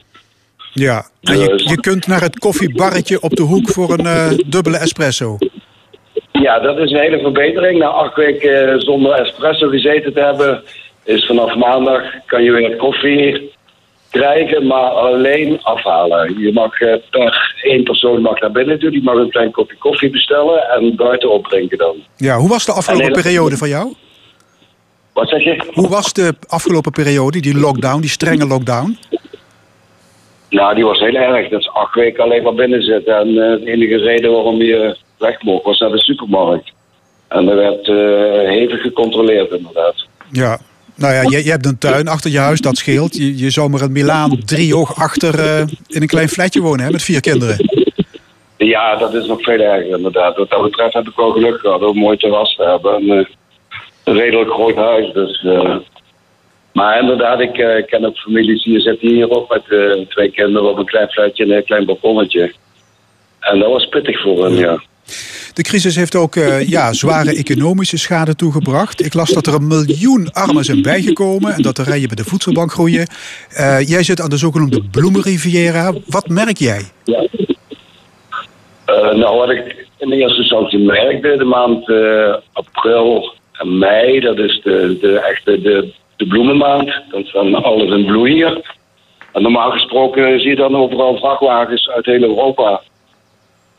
[0.73, 4.77] Ja, en je, dus- je kunt naar het koffiebarretje op de hoek voor een dubbele
[4.77, 5.37] espresso.
[6.31, 7.79] Ja, dat is een hele verbetering.
[7.79, 10.63] Na acht weken zonder espresso gezeten te hebben,
[11.03, 13.51] is vanaf maandag kan je weer koffie
[14.11, 16.39] krijgen, maar alleen afhalen.
[16.39, 19.77] Je mag uh, per één persoon mag naar binnen toe, die mag een klein kopje
[19.77, 21.95] koffie bestellen en buiten opdrinken dan.
[22.17, 23.93] Ja, hoe was de afgelopen periode van jou?
[25.13, 25.63] Wat zeg je?
[25.73, 28.97] Hoe was de afgelopen periode, die lockdown, die strenge lockdown?
[30.49, 31.49] Nou, die was heel erg.
[31.49, 33.15] Dat is acht weken alleen maar binnen zitten.
[33.15, 36.71] En uh, de enige reden waarom je weg mocht was naar de supermarkt.
[37.27, 37.97] En er werd uh,
[38.49, 39.95] hevig gecontroleerd inderdaad.
[40.31, 40.59] Ja,
[41.01, 43.15] nou ja, je, je, hebt een tuin achter je huis, dat scheelt.
[43.15, 46.91] Je, je zou maar een Milaan driehoog achter uh, in een klein flatje wonen, hè,
[46.91, 47.57] met vier kinderen.
[48.57, 50.37] Ja, dat is nog veel erger inderdaad.
[50.37, 52.95] Wat dat betreft heb ik wel geluk gehad om een mooi terras te hebben.
[52.95, 53.25] En, uh,
[54.03, 55.43] een redelijk groot huis, dus...
[55.43, 55.75] Uh,
[56.73, 57.53] maar inderdaad, ik
[57.87, 59.63] ken ook families die zitten hier ook met
[60.09, 62.53] twee kinderen op een klein flatje en een klein balkonnetje.
[63.39, 64.81] En dat was pittig voor hen, ja.
[65.53, 69.05] De crisis heeft ook uh, ja, zware economische schade toegebracht.
[69.05, 72.23] Ik las dat er een miljoen armen zijn bijgekomen en dat de rijen bij de
[72.23, 73.07] voedselbank groeien.
[73.59, 75.93] Uh, jij zit aan de zogenoemde bloemenriviera.
[76.07, 76.81] Wat merk jij?
[77.05, 77.15] Uh,
[79.13, 81.91] nou, wat ik in eerste instantie merkte, de maand
[82.53, 87.01] april en mei, dat is de, de echte de, de bloemenmaand.
[87.11, 88.79] Dan staan alles in bloei hier.
[89.33, 92.81] En normaal gesproken zie je dan overal vrachtwagens uit heel Europa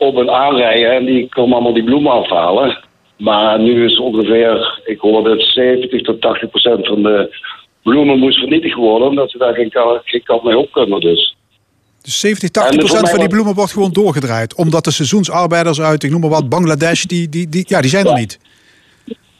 [0.03, 2.83] op en aanrijden en die komen allemaal die bloemen afhalen.
[3.17, 7.35] Maar nu is ongeveer, ik hoorde het 70 tot 80 procent van de
[7.83, 9.71] bloemen moest vernietigd worden, omdat ze daar geen,
[10.03, 10.99] geen kant mee op kunnen.
[10.99, 11.35] Dus.
[12.01, 14.55] Dus 70, 80 procent van die bloemen wordt gewoon doorgedraaid.
[14.55, 18.05] Omdat de seizoensarbeiders uit, ik noem maar wat, Bangladesh, die, die, die, ja, die zijn
[18.05, 18.39] er niet.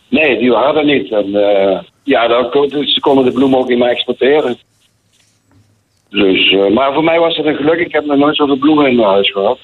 [0.09, 1.11] Nee, die waren er niet.
[1.11, 4.57] En, uh, ja, dan, ze konden de bloemen ook niet meer exporteren.
[6.09, 7.79] Dus, uh, maar voor mij was het een geluk.
[7.79, 9.59] Ik heb nog nooit zoveel bloemen in mijn huis gehad.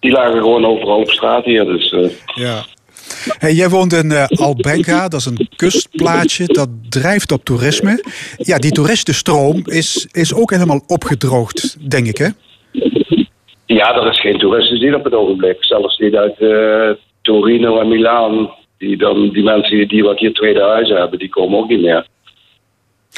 [0.00, 1.64] Die lagen gewoon overal op straat hier.
[1.64, 2.10] Dus, uh...
[2.34, 2.64] Ja.
[3.38, 8.04] Hey, jij woont in uh, Albenga, dat is een kustplaatsje, dat drijft op toerisme.
[8.36, 12.28] Ja, die toeristenstroom is, is ook helemaal opgedroogd, denk ik, hè?
[13.66, 15.56] Ja, er is geen toeristen die op het ogenblik.
[15.60, 16.90] Zelfs niet uit uh,
[17.22, 18.50] Torino en Milaan.
[18.78, 22.06] Die, dan, die mensen die wat hier tweede huizen hebben, die komen ook niet meer.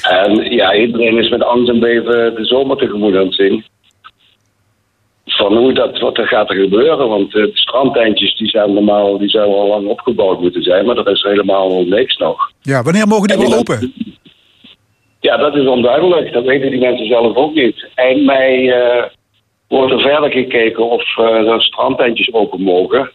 [0.03, 3.65] En ja, iedereen is met angst en beven de zomer tegemoet aan het zien
[5.41, 7.09] van hoe dat, wat er gaat er gebeuren.
[7.09, 11.13] Want de strandtentjes die zijn normaal, die zouden al lang opgebouwd moeten zijn, maar er
[11.13, 12.51] is helemaal niks nog.
[12.61, 13.93] Ja, wanneer mogen die wel open?
[15.21, 16.33] Ja, dat is onduidelijk.
[16.33, 17.89] Dat weten die mensen zelf ook niet.
[17.95, 19.05] Eind mei uh,
[19.69, 23.11] wordt er verder gekeken of uh, er strandtentjes open mogen.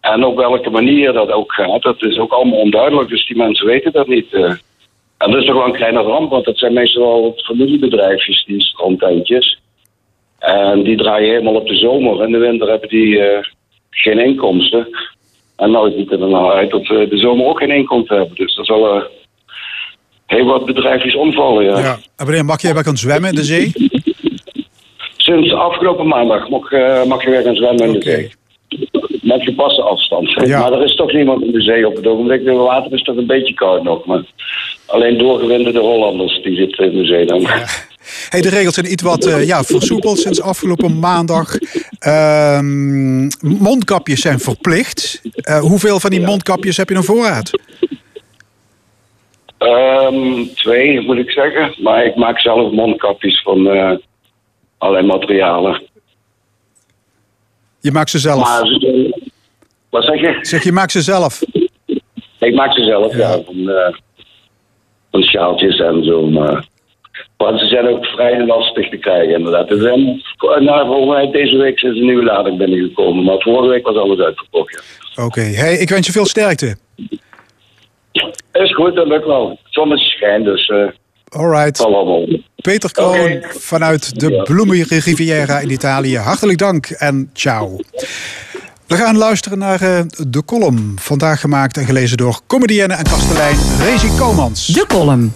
[0.00, 3.08] En op welke manier dat ook gaat, dat is ook allemaal onduidelijk.
[3.08, 4.32] Dus die mensen weten dat niet.
[4.32, 4.52] Uh.
[5.18, 8.60] En dat is toch wel een kleine ramp, want dat zijn meestal wel familiebedrijfjes, die
[8.60, 9.60] strandtentjes.
[10.40, 12.20] En die draaien helemaal op de zomer.
[12.20, 13.38] En de winter hebben die uh,
[13.90, 14.88] geen inkomsten.
[15.56, 18.36] En nou ziet het er nou uit dat we de zomer ook geen inkomsten hebben.
[18.36, 19.02] Dus dat zal uh,
[20.26, 21.78] heel wat bedrijfjes omvallen, ja.
[21.78, 21.98] ja.
[22.16, 23.72] En mag jij weer gaan zwemmen in de zee?
[25.16, 28.14] Sinds afgelopen maandag mag, uh, mag je weer gaan zwemmen in de okay.
[28.14, 28.30] zee.
[29.22, 30.30] Met gepaste afstand.
[30.30, 30.60] Ja.
[30.60, 32.44] Maar er is toch niemand in de zee op het ogenblik.
[32.44, 34.04] Het water is toch een beetje koud nog.
[34.04, 34.22] Maar
[34.86, 37.40] alleen doorgewinterde Hollanders die zitten in de zee dan.
[37.40, 37.66] Ja.
[38.30, 41.58] Hey, de regels zijn iets wat uh, ja, versoepeld sinds afgelopen maandag.
[42.06, 42.60] Uh,
[43.40, 45.20] mondkapjes zijn verplicht.
[45.24, 47.50] Uh, hoeveel van die mondkapjes heb je nog voorraad?
[49.58, 51.74] Um, twee, moet ik zeggen.
[51.82, 53.96] Maar ik maak zelf mondkapjes van uh,
[54.78, 55.82] allerlei materialen.
[57.80, 58.42] Je maakt ze zelf?
[58.42, 58.62] Maar,
[59.90, 60.38] wat zeg je?
[60.40, 61.42] Zeg, je maakt ze zelf?
[62.38, 63.30] Ik maak ze zelf, ja.
[63.30, 63.92] ja van,
[65.10, 66.26] van sjaaltjes en zo.
[66.26, 66.68] Maar
[67.40, 69.70] maar ze zijn ook vrij lastig te krijgen, inderdaad.
[69.70, 70.22] Er zijn,
[70.64, 73.24] nou, volgens mij deze week is een nieuwe lading binnengekomen.
[73.24, 75.24] Maar vorige week was alles uitverkocht, ja.
[75.24, 75.38] Oké.
[75.38, 75.52] Okay.
[75.52, 76.76] Hey, ik wens je veel sterkte.
[78.52, 79.58] Is goed, dat lukt wel.
[79.64, 80.68] Zon is schijn, dus...
[80.68, 80.86] Uh...
[81.28, 81.86] Alright.
[82.56, 84.42] Peter Kroon vanuit de.
[84.42, 86.16] Bloemen Riviera in Italië.
[86.16, 87.76] Hartelijk dank en ciao.
[88.86, 90.94] We gaan luisteren naar eh, de column.
[90.98, 94.66] Vandaag gemaakt en gelezen door comedienne en kastelein Rezi Komans.
[94.66, 95.32] De column.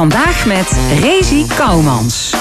[0.00, 2.34] Vandaag met Rezi Kouwmans.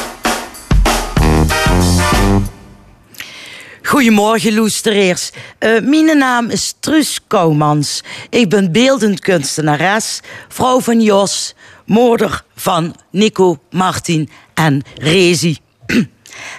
[3.84, 5.32] Goedemorgen, loestereers.
[5.58, 8.04] Eh, mijn naam is Truus Kouwmans.
[8.30, 15.58] Ik ben beeldend kunstenares, vrouw van Jos, moeder van Nico, Martin en Rezi.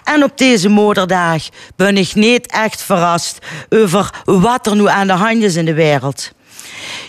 [0.05, 5.13] En op deze moederdag ben ik niet echt verrast over wat er nu aan de
[5.13, 6.31] hand is in de wereld.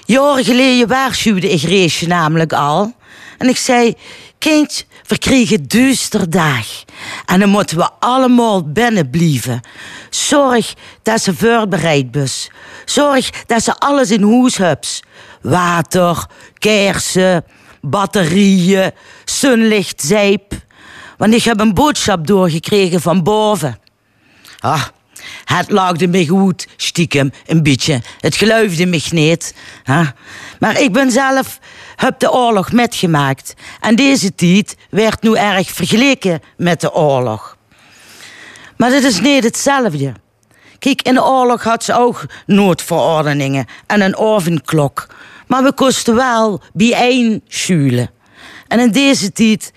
[0.06, 3.00] Jaren geleden waarschuwde ik Reesje namelijk al.
[3.42, 3.94] En ik zei,
[4.38, 6.84] kind, we krijgen duister dag.
[7.26, 9.62] En dan moeten we allemaal binnen blijven.
[10.10, 10.74] Zorg
[11.04, 12.50] dat ze voorbereid is.
[12.86, 15.04] Zorg dat ze alles in huis hebt.
[15.42, 16.26] Water,
[16.58, 17.46] kersen,
[17.82, 18.92] batterieën,
[19.26, 20.54] zonlicht, zeep.
[21.18, 23.80] Want ik heb een boodschap doorgekregen van boven.
[24.60, 24.84] Ah,
[25.46, 28.02] het laagde me goed, stiekem, een beetje.
[28.20, 29.56] Het geloofde me niet.
[29.84, 30.04] hè.
[30.60, 31.60] Maar ik ben zelf,
[32.02, 33.54] heb de oorlog metgemaakt.
[33.80, 37.58] En deze tijd werd nu erg vergeleken met de oorlog.
[38.78, 40.14] Maar dat is niet hetzelfde.
[40.80, 45.08] Kijk, in de oorlog had ze ook noodverordeningen en een ovenklok.
[45.48, 48.10] Maar we kosten wel bijeen schuilen.
[48.68, 49.74] En in deze tijd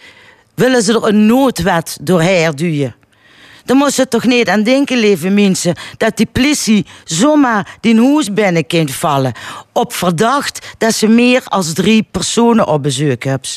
[0.54, 2.94] willen ze er een noodwet doorheen duwen.
[3.64, 8.33] Dan moest je toch niet aan denken, lieve mensen, dat die politie zomaar die huis
[8.33, 9.33] binnen vallen.
[9.72, 13.48] Op verdacht dat ze meer als drie personen op bezoek hebben.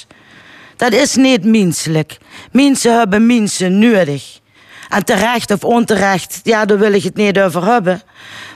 [0.76, 2.18] Dat is niet menselijk.
[2.52, 4.40] Mensen hebben mensen nodig.
[4.90, 8.02] En terecht of onterecht, ja, daar wil ik het niet over hebben.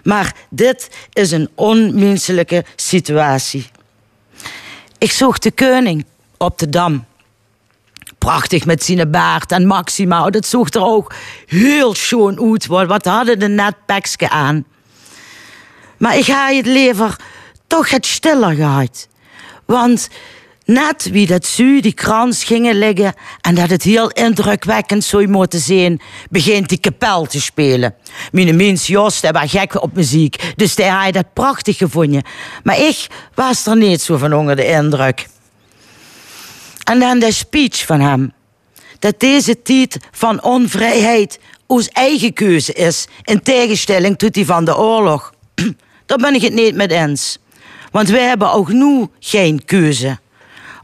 [0.04, 3.70] Maar dit is een onmenselijke situatie.
[4.98, 6.06] Ik zocht de koning
[6.38, 7.06] op de dam.
[8.22, 10.30] Prachtig met zijn baard en Maxima.
[10.30, 11.14] Dat zag er ook
[11.46, 12.66] heel schoon uit.
[12.66, 14.66] want Wat hadden de net pakje aan.
[15.98, 17.16] Maar ik ga het liever
[17.68, 19.08] toch het stiller gehad.
[19.66, 20.10] Want
[20.66, 23.14] net wie dat zu die krans gingen liggen...
[23.42, 26.02] en dat het heel indrukwekkend zou moeten zijn...
[26.30, 27.96] begint die kapel te spelen.
[28.32, 30.54] Mijn mens Jos, die was gek op muziek.
[30.56, 32.24] Dus die had dat prachtig gevonden.
[32.64, 35.28] Maar ik was er niet zo van onder de indruk.
[36.84, 38.34] En dan de speech van hem.
[39.00, 44.78] Dat deze tijd van onvrijheid ons eigen keuze is, in tegenstelling tot die van de
[44.78, 45.34] oorlog.
[46.06, 47.38] Daar ben ik het niet met eens.
[47.92, 50.20] Want wij hebben ook nu geen keuze.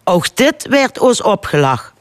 [0.04, 1.96] Ook dit werd ons opgelachen.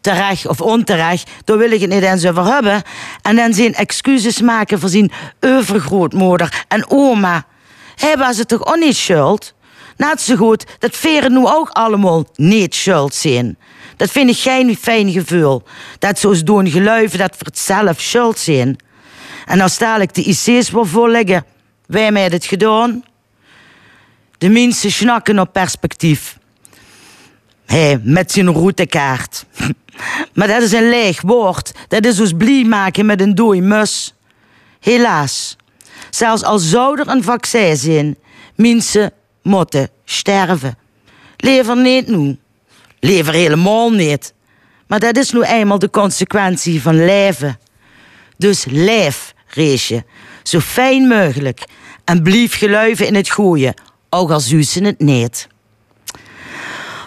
[0.00, 2.82] Terecht of onterecht, daar wil ik het niet eens over hebben.
[3.22, 7.46] En dan zijn excuses maken voor zijn overgrootmoeder en oma.
[7.96, 9.54] Hij was het toch ook niet schuld?
[10.00, 13.58] Net zo goed dat veren nu ook allemaal niet schuld zijn.
[13.96, 15.62] Dat vind ik geen fijn gevoel.
[15.98, 18.76] Dat ze ons doen geluiven dat we het zelf schuld zijn.
[19.46, 21.44] En als dadelijk de IC's wel vol liggen,
[21.86, 23.04] wij hebben het gedaan.
[24.38, 26.38] De mensen snakken op perspectief.
[27.66, 29.44] Hé, met zijn routekaart.
[30.34, 31.72] maar dat is een leeg woord.
[31.88, 34.14] Dat is ons blij maken met een dooi mus.
[34.80, 35.56] Helaas.
[36.10, 38.16] Zelfs al zou er een vaccin zijn,
[38.54, 39.12] mensen
[39.42, 40.78] moeten sterven.
[41.36, 42.38] Lever niet nu.
[43.00, 44.34] Lever helemaal niet.
[44.86, 47.58] Maar dat is nu eenmaal de consequentie van leven.
[48.36, 50.04] Dus leef, Reesje.
[50.42, 51.64] Zo fijn mogelijk.
[52.04, 53.72] En blijf geluiven in het goeie,
[54.10, 55.48] ook al zuzen het niet.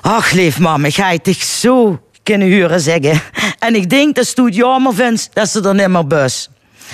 [0.02, 3.22] Ach, lief mama, ga je toch zo kunnen huren zeggen.
[3.60, 6.50] En ik denk dat Stoet jammer vindt dat ze er niet meer bus.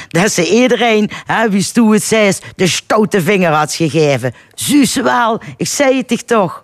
[0.07, 4.33] Dat ze iedereen, hè, wie Stoe het de stoute vinger had gegeven.
[4.53, 6.63] Zuus wel, ik zei het dich toch.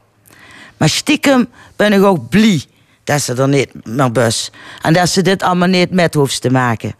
[0.77, 2.61] Maar stiekem ben ik ook blij
[3.03, 4.51] dat ze er niet meer bus.
[4.81, 6.95] En dat ze dit allemaal niet met hoeft te maken.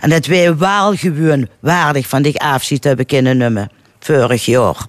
[0.00, 3.70] En dat wij wel gewoon waardig van die afschiet hebben kunnen nemen.
[4.00, 4.86] Vorig jaar.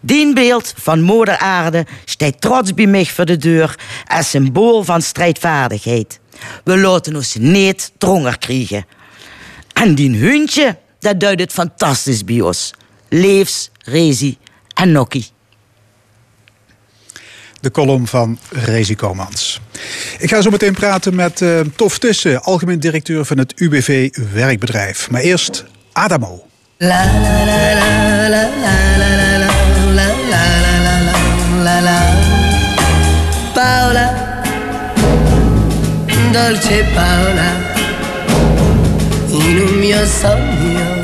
[0.00, 5.02] Die beeld van moeder aarde staat trots bij mij voor de deur als symbool van
[5.02, 6.20] strijdvaardigheid.
[6.64, 8.84] We laten ons niet dronger krijgen.
[9.72, 12.70] En die hondje, dat duidt het fantastisch bij ons.
[13.08, 14.38] Leefs, Rezi
[14.74, 15.26] en Nokki.
[17.60, 19.60] De column van Rezi Komans.
[20.18, 25.10] Ik ga zo meteen praten met uh, Tof Tussen, algemeen directeur van het UBV Werkbedrijf.
[25.10, 26.46] Maar eerst Adamo.
[26.78, 28.52] La, la, la,
[33.54, 34.42] Paola,
[36.32, 37.71] dolce Paola.
[39.82, 41.02] Mio sogno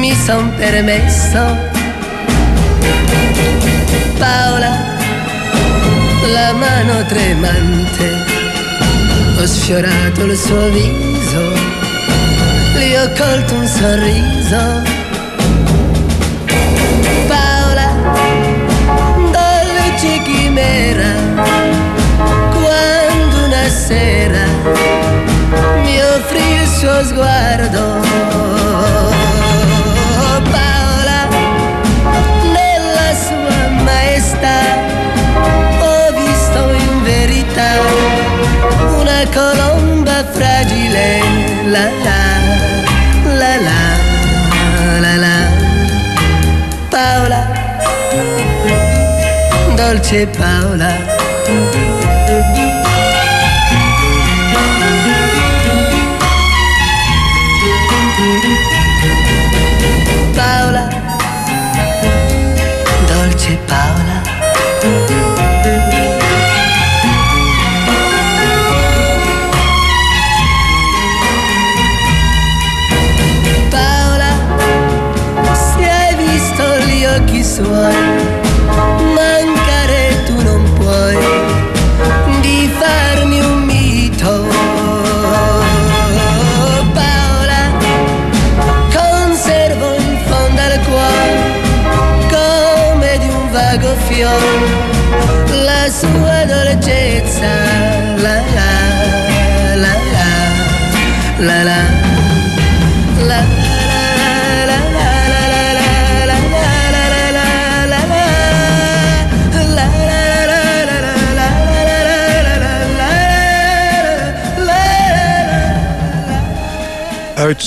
[0.00, 1.70] mi son permesso
[4.18, 4.72] Paola,
[6.32, 8.06] la mano tremante,
[9.38, 11.42] ho sfiorato il suo viso,
[12.76, 14.60] gli ho colto un sorriso.
[17.26, 17.88] Paola,
[19.30, 21.12] dolce chimera,
[22.52, 24.91] quando una sera
[26.82, 28.00] suo sguardo.
[30.50, 31.28] Paola,
[32.56, 34.58] nella sua maestà
[35.78, 37.70] ho visto in verità
[38.98, 41.20] una colomba fragile,
[41.66, 42.22] la la,
[43.36, 43.80] la la,
[44.98, 45.36] la la.
[46.90, 47.40] Paola,
[49.76, 51.91] dolce Paola.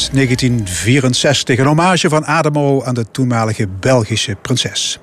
[0.06, 5.00] Uit 1964, een hommage van Adamo aan de toenmalige Belgische prinses.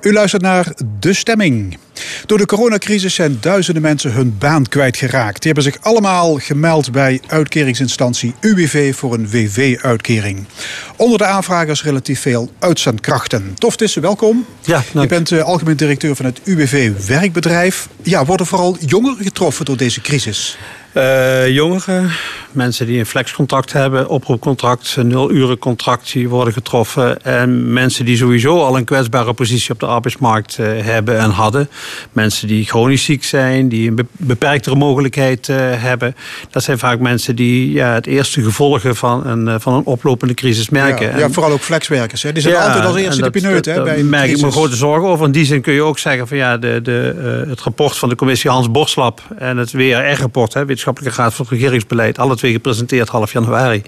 [0.00, 1.78] U luistert naar De Stemming.
[2.26, 5.42] Door de coronacrisis zijn duizenden mensen hun baan kwijtgeraakt.
[5.42, 10.46] Die hebben zich allemaal gemeld bij uitkeringsinstantie UWV voor een WW-uitkering.
[10.96, 13.54] Onder de aanvragers relatief veel uitzendkrachten.
[13.54, 14.46] Toftis, welkom.
[14.60, 17.88] Ja, Je bent eh, algemeen directeur van het UWV Werkbedrijf.
[18.02, 20.58] Ja, worden vooral jongeren getroffen door deze crisis?
[20.92, 22.10] Eh, jongeren,
[22.52, 27.22] mensen die een flexcontract hebben, oproepcontract, een nul-urencontract, die worden getroffen.
[27.22, 31.68] En mensen die sowieso al een kwetsbare positie op de arbeidsmarkt eh, hebben en hadden.
[32.12, 36.16] Mensen die chronisch ziek zijn, die een be- beperktere mogelijkheid eh, hebben.
[36.50, 40.68] Dat zijn vaak mensen die ja, het eerste gevolgen van een, van een oplopende crisis
[40.70, 41.06] merken.
[41.06, 42.22] Ja, En- ja, vooral ook flexwerkers.
[42.22, 42.32] Hè.
[42.32, 45.08] Die zijn altijd als eerste en de pineut dat een merk ik me grote zorgen
[45.08, 45.26] over.
[45.26, 48.14] In die zin kun je ook zeggen van ja, de, de, het rapport van de
[48.14, 53.32] commissie Hans Borslap en het WRR-rapport, Wetenschappelijke Raad voor het Regeringsbeleid, alle twee gepresenteerd half
[53.32, 53.82] januari,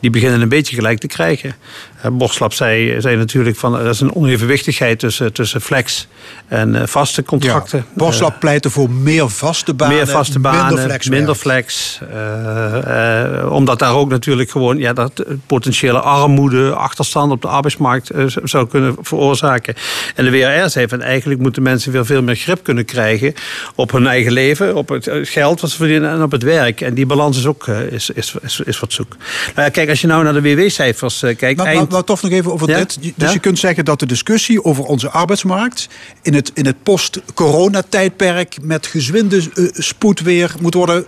[0.00, 1.54] die beginnen een beetje gelijk te krijgen.
[2.02, 6.08] Eh, Borslap zei, zei natuurlijk van er is een onevenwichtigheid tussen, tussen flex
[6.48, 7.78] en eh, vaste contracten.
[7.78, 11.16] Ja, Borslap pleitte voor meer vaste banen, Meer vaste banen, minder flexwerk.
[11.18, 11.98] minder flex.
[12.12, 17.48] eh, eh, omdat daar ook natuurlijk gewoon ja, dat eh, potentiële armoede, achterstand op de
[17.48, 19.74] arbeidsmarkt eh, zou kunnen veroorzaken.
[20.14, 23.34] En de WRR zei van eigenlijk moeten mensen weer veel meer grip kunnen krijgen
[23.74, 26.80] op hun eigen leven, op het eh, geld wat ze verdienen en op het werk.
[26.80, 29.16] En die balans is ook eh, is, is, is, is wat zoek.
[29.54, 31.56] Nou ja, kijk, als je nou naar de WW-cijfers kijkt.
[31.56, 32.76] Maar, maar, maar toch nog even over Ja?
[32.78, 32.98] dit.
[33.02, 33.30] Dus Ja?
[33.30, 35.88] je kunt zeggen dat de discussie over onze arbeidsmarkt...
[36.22, 41.06] in het, in het post-corona-tijdperk met gezwinde eh, spoed weer moet worden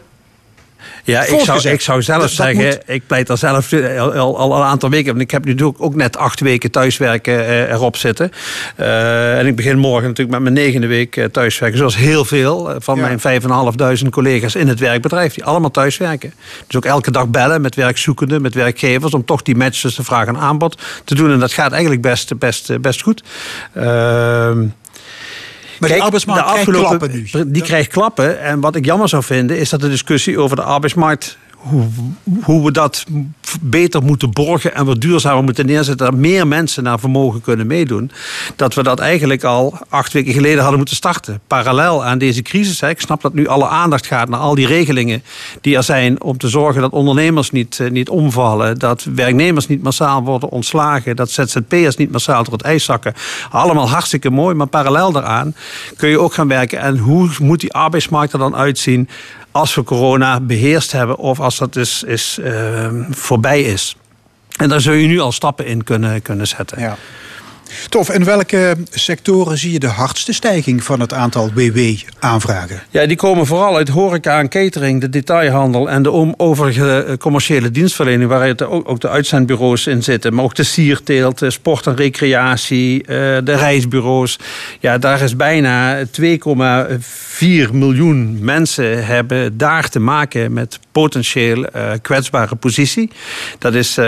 [1.04, 4.14] Ja, ik zou, ik zou zelf Dat- dat zeggen, moet- ik pleit daar zelf al,
[4.16, 5.06] al, al een aantal weken.
[5.10, 8.30] Want ik heb nu natuurlijk ook net acht weken thuiswerken eh, erop zitten.
[8.76, 11.78] Eh, en ik begin morgen natuurlijk met mijn negende week eh, thuiswerken.
[11.78, 13.02] Zoals heel veel eh, van Ja.
[13.02, 15.34] mijn vijf en een half duizend collega's in het werkbedrijf.
[15.34, 16.32] Die allemaal thuiswerken.
[16.66, 19.12] Dus ook elke dag bellen met werkzoekenden, met werkgevers.
[19.14, 21.30] Om toch die match tussen vraag en aanbod te doen.
[21.32, 23.22] En dat gaat eigenlijk best, best, best goed.
[23.74, 24.64] Ehm
[25.80, 27.50] Maar die arbeidsmarkt de krijgt klappen nu.
[27.50, 28.40] Die krijgt klappen.
[28.40, 31.38] En wat ik jammer zou vinden, is dat de discussie over de arbeidsmarkt.
[31.60, 31.88] Hoe,
[32.42, 33.04] hoe we dat
[33.60, 36.06] beter moeten borgen en wat duurzamer moeten neerzetten.
[36.06, 38.10] Dat meer mensen naar vermogen kunnen meedoen.
[38.56, 41.40] Dat we dat eigenlijk al acht weken geleden hadden moeten starten.
[41.46, 42.80] Parallel aan deze crisis.
[42.80, 42.88] Hè.
[42.88, 45.22] Ik snap dat nu alle aandacht gaat naar al die regelingen
[45.60, 46.22] die er zijn.
[46.22, 48.78] Om te zorgen dat ondernemers niet, eh, niet omvallen.
[48.78, 51.16] Dat werknemers niet massaal worden ontslagen.
[51.16, 53.14] Dat ZZP'ers niet massaal door het ijs zakken.
[53.50, 54.54] Allemaal hartstikke mooi.
[54.54, 55.54] Maar parallel daaraan
[55.96, 56.78] kun je ook gaan werken.
[56.78, 59.08] En hoe moet die arbeidsmarkt er dan uitzien
[59.50, 63.96] als we corona beheerst hebben of als dat is, is, eh, voorbij is.
[64.56, 66.80] En daar zul je nu al stappen in kunnen, kunnen zetten.
[66.80, 66.96] Ja.
[67.88, 72.82] Tof, in welke sectoren zie je de hardste stijging van het aantal WW-aanvragen?
[72.90, 77.70] Ja, die komen vooral uit horeca en catering, de detailhandel en de overige eh, commerciële
[77.70, 83.06] dienstverlening, waar ook, de uitzendbureaus in zitten, maar ook de sierteelt, sport en recreatie, eh,
[83.44, 84.38] de reisbureaus.
[84.80, 92.54] Ja, daar is bijna 2,4 miljoen mensen hebben daar te maken met potentieel eh, kwetsbare
[92.56, 93.10] positie.
[93.58, 94.04] Dat is eh,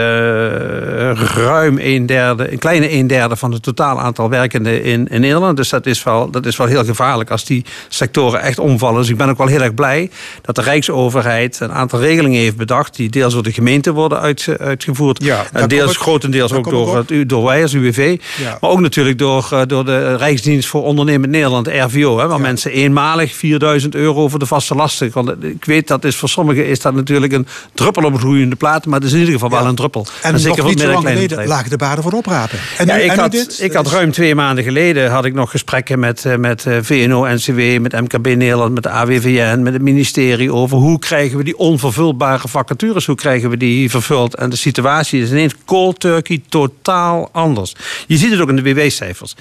[1.34, 5.56] ruim een derde, een kleine een derde van het totaal aantal werkenden in, in Nederland.
[5.56, 9.00] Dus dat is, wel, dat is wel heel gevaarlijk als die sectoren echt omvallen.
[9.00, 10.10] Dus ik ben ook wel heel erg blij
[10.42, 14.48] dat de Rijksoverheid een aantal regelingen heeft bedacht, die deels door de gemeente worden uit,
[14.58, 15.24] uitgevoerd.
[15.24, 18.16] Ja, en deels, kom ik- grotendeels ook door, het, door wij als UWV.
[18.38, 18.58] Ja.
[18.60, 22.18] Maar ook natuurlijk door, eh, door de Rijksdienst voor Ondernemend Nederland, de RVO.
[22.18, 25.10] Hè, waar mensen eenmalig 4000 euro voor de vaste lasten.
[25.12, 28.56] Want ik weet dat is voor sommigen is dat natuurlijk een druppel op een gloeiende
[28.56, 28.86] plaat.
[28.86, 30.06] Maar het is in ieder geval wel een druppel.
[30.22, 32.58] En, zeker niet zo lang geleden lagen de baden voor oprapen.
[32.78, 33.60] En ja, nu, ik, en had, dit?
[33.60, 37.80] ik had ruim twee maanden geleden had ik nog gesprekken met, eh, met eh, VNO-NCW,
[37.80, 42.48] met MKB Nederland, met de AWVN, met het ministerie over hoe krijgen we die onvervulbare
[42.48, 44.34] vacatures, hoe krijgen we die vervuld.
[44.34, 47.74] En de situatie is ineens cold turkey totaal anders.
[48.06, 49.34] Je ziet het ook in de WW-cijfers.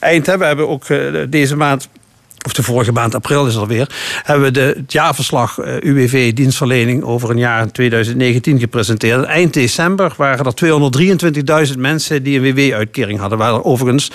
[0.00, 1.88] Eind, hè, we hebben ook eh, deze maand
[2.46, 3.88] of de vorige maand, april is het alweer,
[4.22, 9.24] hebben we de, het jaarverslag eh, UWV dienstverlening over een jaar 2019 gepresenteerd.
[9.24, 14.10] Eind december waren er 223.000 mensen die een WW-uitkering hadden, waar er overigens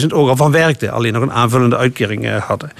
[0.00, 2.72] 57.000 ook al van werkten, alleen nog een aanvullende uitkering eh, hadden.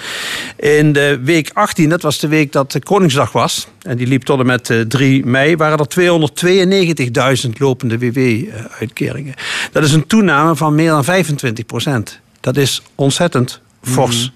[0.57, 4.41] In de week 18, dat was de week dat Koningsdag was, en die liep tot
[4.41, 9.34] en met eh, 3 mei, waren er 292.000 lopende WW-uitkeringen.
[9.72, 12.20] Dat is een toename van meer dan 25 procent.
[12.41, 14.33] Dat is ontzettend fors.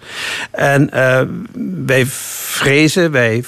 [0.51, 1.20] En eh,
[1.84, 3.45] wij vrezen, wij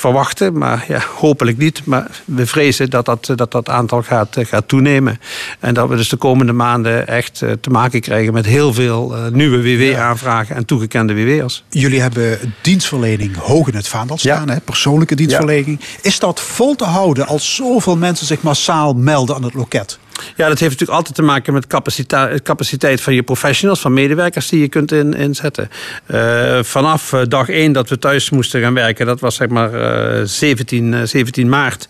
[0.00, 1.84] verwachten, maar ja, hopelijk niet.
[1.84, 5.20] Maar we vrezen dat dat, dat, dat aantal gaat, eh, gaat toenemen.
[5.58, 9.16] En dat we dus de komende maanden echt eh, te maken krijgen met heel veel
[9.16, 11.64] eh, nieuwe WW-aanvragen en toegekende WW'ers.
[11.70, 14.60] Jullie hebben dienstverlening hoog in het vaandel staan, hè?
[14.60, 15.80] persoonlijke dienstverlening.
[16.02, 19.98] Is dat vol te houden als zoveel mensen zich massaal melden aan het loket?
[20.36, 24.48] Ja, dat heeft natuurlijk altijd te maken met capaciteit, capaciteit van je professionals, van medewerkers
[24.48, 25.70] die je kunt in, inzetten.
[26.06, 29.74] Eh, vanaf eh, dag één dat we thuis moesten gaan werken, dat was zeg maar
[29.74, 31.88] eh, 17, eh, 17 maart.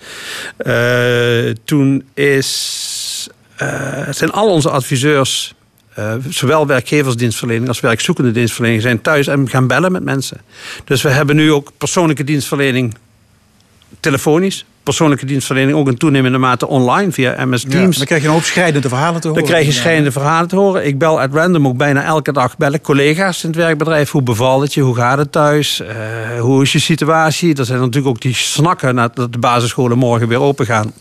[1.64, 3.28] Toen is,
[4.11, 5.55] zijn al onze adviseurs.
[6.28, 10.41] zowel werkgeversdienstverlening als werkzoekende dienstverlening zijn thuis en gaan bellen met mensen.
[10.85, 12.95] Dus we hebben nu ook persoonlijke dienstverlening
[14.01, 14.64] telefonisch.
[14.83, 17.97] Persoonlijke dienstverlening ook in toenemende mate online via MS Ja, Teams.
[17.97, 19.43] dan krijg je een hoop schrijnende verhalen te horen.
[19.43, 20.87] Dan krijg je schrijnende verhalen te horen.
[20.87, 24.11] Ik bel at random ook bijna elke dag bellen collega's in het werkbedrijf.
[24.11, 24.81] Hoe bevalt het je?
[24.81, 25.81] Hoe gaat het thuis?
[25.81, 25.97] Eh,
[26.41, 27.55] hoe is je situatie?
[27.55, 30.93] Er zijn natuurlijk ook die snakken nadat de basisscholen morgen weer open gaan.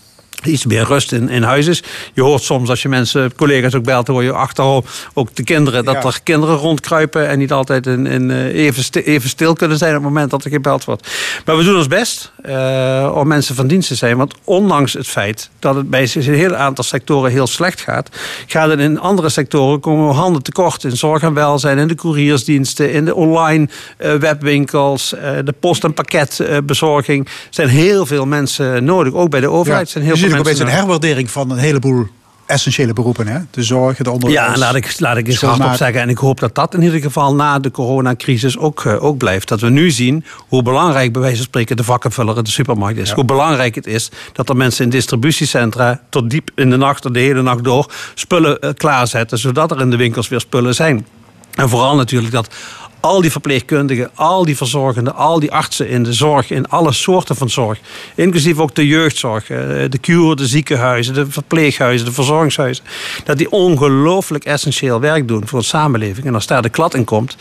[0.44, 1.84] Iets meer rust in, in huis is.
[2.14, 5.86] Je hoort soms als je mensen, collega's ook belt, hoor je achterop ook de kinderen,
[5.86, 6.04] dat Ja.
[6.04, 9.90] er kinderen rondkruipen en niet altijd in, in, eh, even, sti- even stil kunnen zijn
[9.96, 11.08] op het moment dat er gebeld wordt.
[11.46, 14.18] Maar we doen ons best eh, om mensen van dienst te zijn.
[14.18, 18.10] Want ondanks het feit dat het bij een heel aantal sectoren heel slecht gaat,
[18.48, 20.84] gaat het in andere sectoren komen we handen tekort.
[20.84, 23.68] In zorg en welzijn, in de couriersdiensten, in de online
[23.98, 25.10] eh, webwinkels,
[25.44, 27.26] de post- en pakketbezorging.
[27.26, 29.14] Er zijn heel veel mensen nodig.
[29.14, 32.08] Ook bij de overheid zijn heel veel mensen opeens een herwaardering van een heleboel
[32.50, 33.28] essentiële beroepen.
[33.28, 33.40] Hè?
[33.52, 34.40] De zorg, het onderwijs.
[34.40, 36.02] Ja, laat ik, laat ik eens hardop zeggen.
[36.02, 39.48] En ik hoop dat dat in ieder geval na de coronacrisis ook, eh, ook blijft.
[39.48, 43.00] Dat we nu zien hoe belangrijk bij wijze van spreken de vakkenvuller in de supermarkt
[43.00, 43.12] is.
[43.12, 47.12] Hoe belangrijk het is dat er mensen in distributiecentra tot diep in de nacht, of
[47.12, 49.38] de hele nacht door, spullen eh, klaarzetten.
[49.38, 51.06] Zodat er in de winkels weer spullen zijn.
[51.54, 52.56] En vooral natuurlijk dat
[53.00, 57.36] al die verpleegkundigen, al die verzorgenden, al die artsen in de zorg, in alle soorten
[57.36, 57.80] van zorg,
[58.16, 59.58] inclusief ook de jeugdzorg, eh,
[59.90, 62.84] de cure, de ziekenhuizen, de verpleeghuizen, de verzorgingshuizen,
[63.24, 66.26] dat die ongelooflijk essentieel werk doen voor de samenleving.
[66.26, 67.36] En als daar de klad in komt,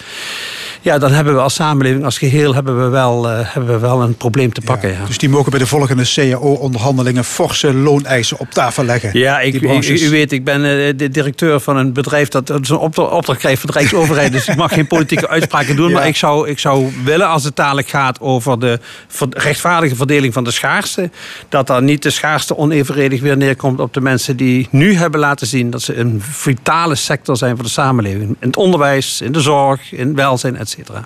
[0.81, 4.03] ja, dan hebben we als samenleving, als geheel, hebben we wel, eh, hebben we wel
[4.03, 4.91] een probleem te pakken.
[4.91, 5.07] Ja.
[5.07, 9.19] Dus die mogen bij de volgende CAO-onderhandelingen forse looneisen op tafel leggen.
[9.19, 12.69] Ja, ik, u, weet, ik ben eh, de directeur van een bedrijf dat dat is
[12.69, 14.33] een opdra- opdracht krijgt van de Rijksoverheid.
[14.33, 15.89] dus ik mag geen politieke uitspraken doen.
[15.89, 15.99] Ja.
[15.99, 18.81] Maar ik zou, ik zou willen, als het dadelijk gaat over de
[19.31, 21.11] rechtvaardige verdeling van de schaarste,
[21.49, 25.47] dat dan niet de schaarste onevenredig weer neerkomt op de mensen die nu hebben laten
[25.47, 28.23] zien dat ze een vitale sector zijn voor de samenleving.
[28.23, 31.05] In het onderwijs, in de zorg, in welzijn, et cetera.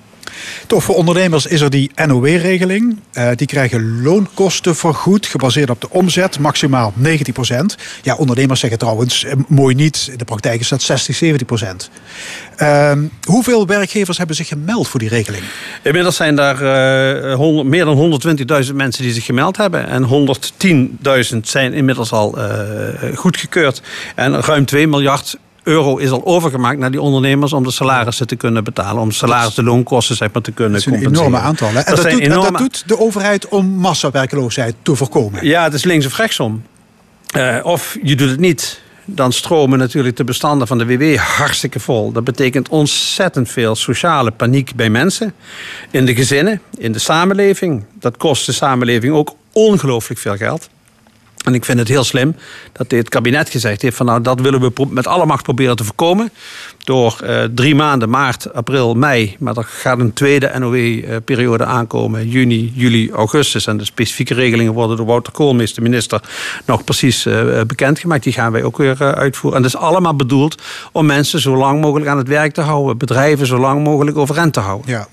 [0.67, 2.97] Toch voor ondernemers is er die NOW-regeling.
[3.13, 9.25] Eh, die krijgen loonkosten vergoed, gebaseerd op de omzet, maximaal 19% Ja, ondernemers zeggen trouwens,
[9.25, 11.91] eh, mooi niet, in de praktijk is dat 60, 70%
[12.57, 15.43] Ehm, hoeveel werkgevers hebben zich gemeld voor die regeling?
[15.83, 19.87] Inmiddels zijn daar eh, meer dan 120.000 mensen die zich gemeld hebben.
[19.87, 22.39] En 110.000 zijn inmiddels al
[23.15, 23.83] goedgekeurd.
[24.15, 28.37] En ruim 2 miljard euro is al overgemaakt naar die ondernemers om de salarissen te
[28.37, 29.03] kunnen betalen.
[29.03, 31.29] Om de salaris, de loonkosten zeg maar, te kunnen Dat is een compenseren.
[31.29, 31.69] enorme aantal.
[31.69, 31.79] Hè?
[31.81, 35.47] En, dat, doet, en dat enorme- doet de overheid om massawerkeloosheid te voorkomen.
[35.47, 36.63] Ja, het is links of rechtsom.
[37.35, 38.81] Eh, of je doet het niet.
[39.05, 42.13] Dan stromen natuurlijk de bestanden van de WW hartstikke vol.
[42.13, 45.35] Dat betekent ontzettend veel sociale paniek bij mensen.
[45.91, 47.85] In de gezinnen, in de samenleving.
[48.01, 50.69] Dat kost de samenleving ook ongelooflijk veel geld.
[51.45, 52.37] En ik vind het heel slim
[52.73, 55.85] dat dit kabinet gezegd heeft van nou dat willen we met alle macht proberen te
[55.85, 56.31] voorkomen.
[56.79, 59.37] Door eh, drie maanden, maart, april, mei.
[59.39, 62.29] Maar er gaat een tweede NOW-periode aankomen.
[62.29, 63.67] Juni, juli, augustus.
[63.67, 66.21] En de specifieke regelingen worden door Wouter Koolmees, de minister,
[66.67, 68.23] nog precies eh, bekendgemaakt.
[68.23, 69.57] Die gaan wij ook weer eh, uitvoeren.
[69.59, 70.63] En dat is allemaal bedoeld
[70.93, 72.99] om mensen zo lang mogelijk aan het werk te houden.
[72.99, 74.91] Bedrijven zo lang mogelijk overeind te houden.
[74.91, 75.09] Ja.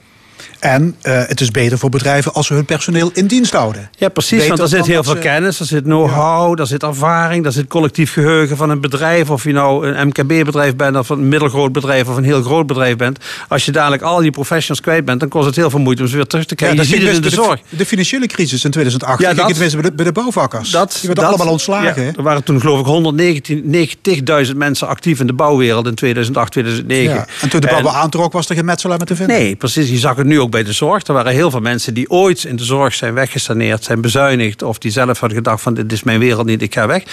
[0.60, 3.90] En eh, het is beter voor bedrijven als ze hun personeel in dienst houden.
[3.98, 4.32] Ja, precies.
[4.38, 7.52] Beter want er zit heel veel ze- kennis, er zit know-how, daar zit ervaring, daar
[7.52, 9.30] zit collectief geheugen van een bedrijf.
[9.30, 12.96] Of je nou een MKB-bedrijf bent, of een middelgroot bedrijf, of een heel groot bedrijf
[12.96, 13.20] bent.
[13.48, 16.08] Als je dadelijk al die professionals kwijt bent, dan kost het heel veel moeite om
[16.08, 16.78] ze weer terug te krijgen.
[16.78, 17.60] dat je ziet ging het in de zorg.
[17.70, 20.72] De, financiële crisis in 2008 Ja, ging dat- het tenminste bij de, bij de bouwvakkers.
[20.72, 22.04] Dat, Die werden dat- allemaal ontslagen.
[22.04, 27.14] ja, er waren toen geloof ik 190.000 mensen actief in de bouwwereld in 2008, 2009.
[27.16, 27.26] Ja.
[27.42, 29.38] En toen de babbel aantrok, was er geen metselaar meer te vinden.
[29.38, 29.90] Nee, precies.
[29.90, 31.08] Je zag het nu ook bij de zorg.
[31.08, 34.64] Er waren heel veel mensen die ooit in de zorg zijn weggesaneerd, zijn bezuinigd.
[34.64, 37.04] Of die zelf hadden gedacht van dit is mijn wereld niet, ik ga weg.
[37.04, 37.10] 20.000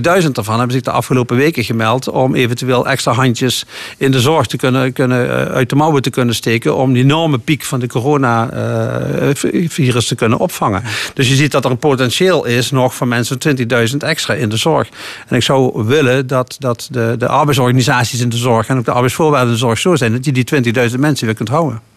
[0.00, 3.64] daarvan hebben zich de afgelopen weken gemeld om eventueel extra handjes
[3.96, 6.76] in de zorg te kunnen, kunnen, eh, uit de mouwen te kunnen steken.
[6.76, 10.82] Om die enorme piek van de coronavirus te kunnen opvangen.
[11.14, 14.56] Dus je ziet dat er een potentieel is nog van mensen 20.000 extra in de
[14.56, 14.88] zorg.
[15.28, 18.92] En ik zou willen dat, dat de, de arbeidsorganisaties in de zorg en ook de
[18.92, 20.44] arbeidsvoorwaarden in de zorg zo zijn dat je die
[20.90, 21.87] 20.000 mensen weer kunt houden.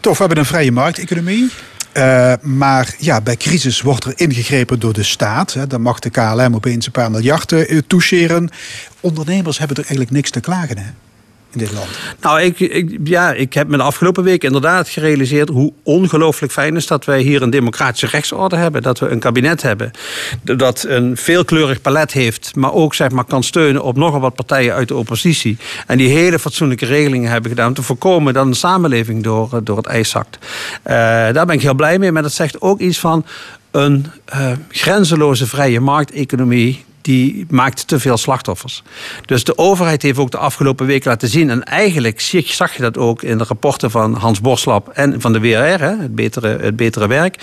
[0.00, 1.50] Toch, we hebben een vrije markteconomie.
[1.92, 5.52] Eh, maar ja, bij crisis wordt er ingegrepen door de staat.
[5.52, 5.66] Hè.
[5.66, 8.50] Dan mag de KLM opeens een paar miljard eh, toucheren.
[9.00, 10.90] Ondernemers hebben er eigenlijk niks te klagen hè,
[11.52, 11.88] in dit land.
[12.20, 16.76] Nou, ik, ik, ja, ik heb me de afgelopen week inderdaad gerealiseerd hoe ongelooflijk fijn
[16.76, 18.82] is dat wij hier een democratische rechtsorde hebben.
[18.82, 19.90] Dat we een kabinet hebben
[20.42, 24.74] dat een veelkleurig palet heeft, maar ook zeg maar, kan steunen op nogal wat partijen
[24.74, 25.56] uit de oppositie.
[25.86, 29.76] En die hele fatsoenlijke regelingen hebben gedaan om te voorkomen dat een samenleving door, door
[29.76, 30.38] het ijs zakt.
[30.82, 30.94] Eh,
[31.32, 33.24] daar ben ik heel blij mee, maar dat zegt ook iets van
[33.70, 38.82] een eh, grenzeloze vrije markteconomie die maakt te veel slachtoffers.
[39.24, 41.50] Dus de overheid heeft ook de afgelopen weken laten zien...
[41.50, 44.88] en eigenlijk zag je dat ook in de rapporten van Hans Borslap...
[44.88, 47.36] en van de WRR, het, betere, het betere werk.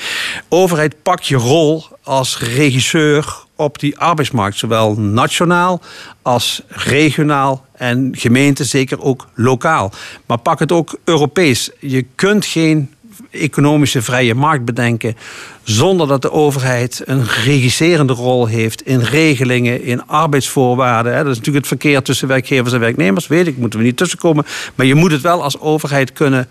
[0.50, 4.58] Overheid, pak je rol als regisseur op die arbeidsmarkt.
[4.58, 5.82] Zowel nationaal
[6.22, 9.92] als regionaal en gemeente, zeker ook lokaal.
[10.26, 11.72] Maar pak het ook Europees.
[11.80, 12.96] Je kunt geen
[13.32, 15.16] economische vrije markt bedenken
[15.64, 21.14] zonder dat de overheid een regisserende rol heeft in regelingen, in arbeidsvoorwaarden.
[21.14, 24.46] Dat is natuurlijk het verkeer tussen werkgevers en werknemers, weet ik, moeten we niet tussenkomen.
[24.76, 26.48] Maar je moet het wel als overheid kunnen,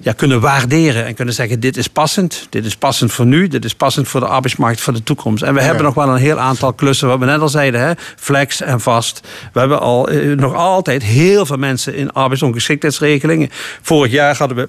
[0.00, 3.64] ja, kunnen waarderen en kunnen zeggen: dit is passend, dit is passend voor nu, dit
[3.64, 5.42] is passend voor de arbeidsmarkt voor de toekomst.
[5.42, 7.92] En we hebben nog wel een heel aantal klussen, wat we net al zeiden, hè,
[8.16, 9.20] flex en vast.
[9.52, 13.50] We hebben al eh, nog altijd heel veel mensen in arbeidsongeschiktheidsregelingen.
[13.82, 14.68] Vorig jaar hadden we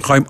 [0.00, 0.26] ruim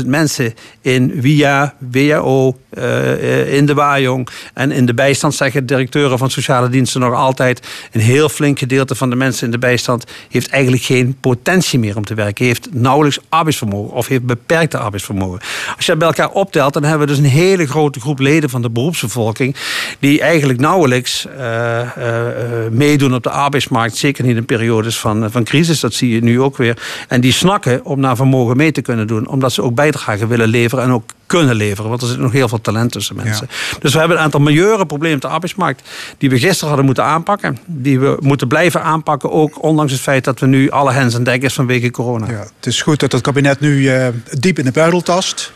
[0.00, 6.18] 880.000 mensen in WIA, WHO, eh, in de Wajong en in de bijstand zeggen directeuren
[6.18, 7.66] van sociale diensten nog altijd.
[7.92, 11.96] Een heel flink gedeelte van de mensen in de bijstand heeft eigenlijk geen potentie meer
[11.96, 12.44] om te werken.
[12.44, 15.40] Heeft nauwelijks arbeidsvermogen of heeft beperkte arbeidsvermogen.
[15.76, 18.50] Als je dat bij elkaar optelt, dan hebben we dus een hele grote groep leden
[18.50, 19.56] van de beroepsbevolking
[19.98, 23.96] die eigenlijk nauwelijks eh, eh, eh, meedoen op de arbeidsmarkt.
[23.96, 26.78] Zeker niet in periodes van, van crisis, dat zie je nu ook weer.
[27.08, 30.48] En die snakken om naar vermogen mee te kunnen doen, omdat ze ook bijdrage willen
[30.48, 31.90] leveren en ook kunnen leveren.
[31.90, 33.48] Want er zit nog heel veel talent tussen mensen.
[33.80, 37.04] Dus we hebben een aantal majeure problemen op de arbeidsmarkt die we gisteren hadden moeten
[37.04, 37.58] aanpakken.
[37.66, 41.24] Die we moeten blijven aanpakken, ook ondanks het feit dat we nu alle hens aan
[41.24, 42.30] dek is vanwege corona.
[42.30, 44.06] Ja, het is goed dat het kabinet nu eh,
[44.38, 45.52] diep in de buidel tast.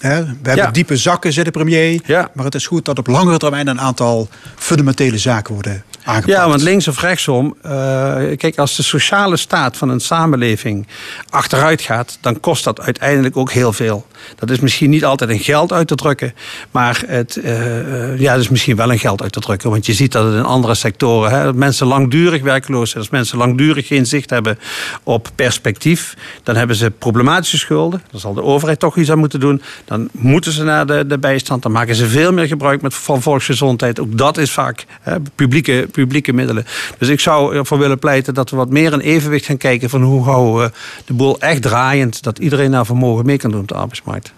[0.00, 0.70] We hebben Ja.
[0.70, 2.00] diepe zakken, zegt de premier.
[2.04, 2.30] Ja.
[2.34, 5.84] Maar het is goed dat op langere termijn een aantal fundamentele zaken worden
[6.24, 7.70] Ja, want links of rechtsom, eh,
[8.36, 10.86] kijk, als de sociale staat van een samenleving
[11.30, 14.06] achteruit gaat, dan kost dat uiteindelijk ook heel veel.
[14.36, 16.34] Dat is misschien niet altijd in geld uit te drukken,
[16.70, 19.70] maar het eh, eh, ja, het is misschien wel in geld uit te drukken.
[19.70, 23.12] Want je ziet dat het in andere sectoren, hè, dat mensen langdurig werkloos zijn, als
[23.12, 24.58] mensen langdurig geen zicht hebben
[25.02, 28.02] op perspectief, dan hebben ze problematische schulden.
[28.10, 29.62] Dan zal de overheid toch iets aan moeten doen.
[29.84, 31.62] Dan moeten ze naar de, de bijstand.
[31.62, 34.00] Dan maken ze veel meer gebruik met, van volksgezondheid.
[34.00, 36.66] Ook dat is vaak hè, publieke, publieke middelen.
[36.98, 40.02] Dus ik zou ervoor willen pleiten dat we wat meer in evenwicht gaan kijken van
[40.02, 40.72] hoe houden we
[41.04, 42.22] de boel echt draaiend.
[42.22, 44.32] Dat iedereen naar vermogen mee kan doen op de arbeidsmarkt.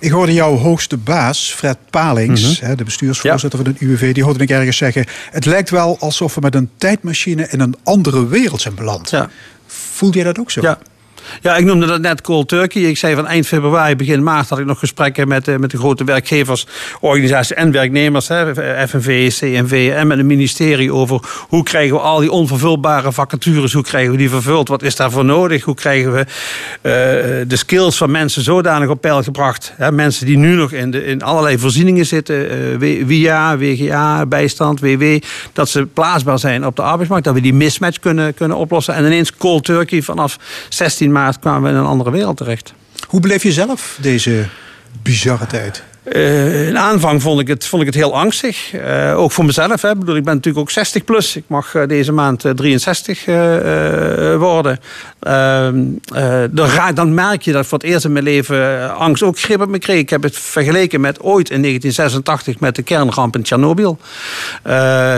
[0.00, 2.76] Ik hoorde jouw hoogste baas, Fred Palings, Mhm.
[2.76, 6.40] de bestuursvoorzitter van het UWV, die hoorde ik ergens zeggen: Het lijkt wel alsof we
[6.40, 9.10] met een tijdmachine in een andere wereld zijn beland.
[9.10, 9.30] Ja.
[9.66, 10.60] Voelde jij dat ook zo?
[10.60, 10.78] Ja.
[11.42, 12.82] Ja, ik noemde dat net cold turkey.
[12.82, 15.78] Ik zei van eind februari, begin maart had ik nog gesprekken met, eh, met de
[15.78, 18.54] grote werkgeversorganisaties en werknemers, hè,
[18.88, 23.82] FNV, CNV en met het ministerie over hoe krijgen we al die onvervulbare vacatures, hoe
[23.82, 26.92] krijgen we die vervuld, wat is daarvoor nodig, hoe krijgen we eh,
[27.48, 29.72] de skills van mensen zodanig op peil gebracht.
[29.76, 34.26] Hè, mensen die nu nog in, de, in allerlei voorzieningen zitten, eh, W- WIA, WGA,
[34.26, 35.04] bijstand, WW,
[35.52, 38.94] dat ze plaatsbaar zijn op de arbeidsmarkt, dat we die mismatch kunnen, kunnen oplossen.
[38.94, 42.74] En ineens cold turkey vanaf 16 maart kwamen we in een andere wereld terecht.
[43.08, 44.46] Hoe beleef je zelf deze
[45.02, 45.84] bizarre tijd?
[46.12, 48.72] Eh, in aanvang vond ik het, vond ik het heel angstig.
[48.72, 49.82] Eh, ook voor mezelf.
[49.82, 49.90] Hè.
[49.90, 51.36] Ik, bedoel, ik ben natuurlijk ook 60 plus.
[51.36, 54.80] Ik mag eh, deze maand eh, 63 eh, eh, worden.
[55.20, 55.84] Ehm,
[56.14, 59.60] eh, dan, dan merk je dat voor het eerst in mijn leven angst ook grip
[59.60, 59.98] op me kreeg.
[59.98, 63.98] Ik heb het vergeleken met ooit in 1986 met de kernramp in Tsjernobyl.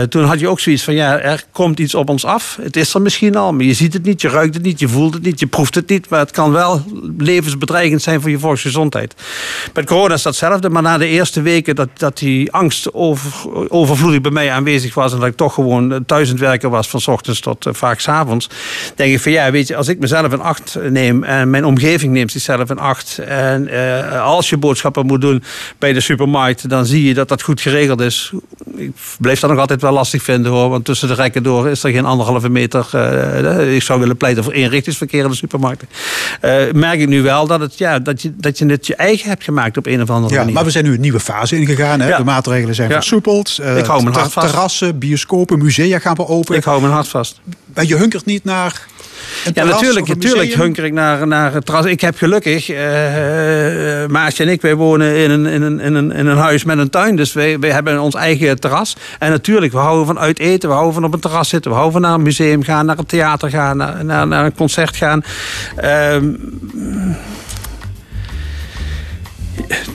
[0.09, 2.57] Toen had je ook zoiets van, ja, er komt iets op ons af.
[2.61, 4.87] Het is er misschien al, maar je ziet het niet, je ruikt het niet, je
[4.87, 6.09] voelt het niet, je proeft het niet.
[6.09, 6.83] Maar het kan wel
[7.17, 9.15] levensbedreigend zijn voor je volksgezondheid.
[9.73, 13.31] Met corona is dat hetzelfde, maar na de eerste weken dat, dat die angst over,
[13.69, 15.13] overvloedig bij mij aanwezig was...
[15.13, 17.73] en dat ik toch gewoon thuis aan het werken was van 's ochtends tot eh,
[17.73, 18.49] vaak 's avonds...
[18.95, 22.13] denk ik van ja, weet je, als ik mezelf in acht neem en mijn omgeving
[22.13, 23.17] neemt zichzelf in acht...
[23.17, 25.43] en eh, als je boodschappen moet doen
[25.77, 26.69] bij de supermarkt...
[26.69, 28.31] dan zie je dat dat goed geregeld is.
[28.75, 31.83] Ik blijf dat nog altijd wel lastig vinden hoor, want tussen de rekken door is
[31.83, 32.87] er geen anderhalve meter.
[32.91, 35.87] eh, ik zou willen pleiten voor eenrichtingsverkeer in de supermarkten.
[36.73, 39.43] Merk ik nu wel dat, het, ja, dat, je, dat je het je eigen hebt
[39.43, 40.55] gemaakt op een of andere Ja, manier.
[40.71, 41.99] We zijn nu een nieuwe fase ingegaan.
[41.99, 42.07] Hè?
[42.07, 42.17] Ja.
[42.17, 42.95] De maatregelen zijn Ja.
[42.95, 43.57] versoepeld.
[43.61, 44.47] Eh, Ik hou mijn hart vast.
[44.47, 46.55] Terrassen, bioscopen, musea gaan we open.
[46.55, 47.41] Ik hou mijn hart vast.
[47.73, 48.85] Maar je hunkert niet naar
[49.43, 51.85] Ja, terras natuurlijk, natuurlijk hunker ik naar, naar het terras.
[51.85, 52.77] Ik heb gelukkig, eh,
[54.07, 56.77] Maasje en ik, wij wonen in een, in, een, in, een, in een huis met
[56.77, 57.15] een tuin.
[57.15, 58.95] Dus wij, wij hebben ons eigen terras.
[59.19, 61.71] En natuurlijk, we houden van uit eten, we houden van op een terras zitten.
[61.71, 64.55] We houden van naar een museum gaan, naar een theater gaan, naar, naar, naar een
[64.55, 65.23] concert gaan.
[65.75, 66.25] Ehm,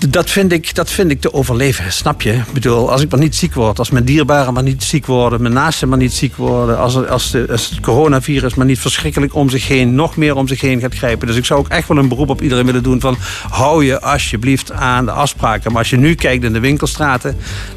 [0.09, 2.41] dat vind, ik, dat vind ik te overleven, snap je?
[2.53, 5.55] Bedoel, als ik maar niet ziek word, als mijn dierbaren maar niet ziek worden, mijn
[5.55, 9.95] naasten maar niet ziek worden, als, als het coronavirus maar niet verschrikkelijk om zich heen,
[9.95, 11.27] nog meer om zich heen gaat grijpen.
[11.27, 13.17] Dus ik zou ook echt wel een beroep op iedereen willen doen van
[13.51, 15.71] hou je alsjeblieft aan de afspraken.
[15.71, 17.37] Maar als je nu kijkt in de winkelstraten,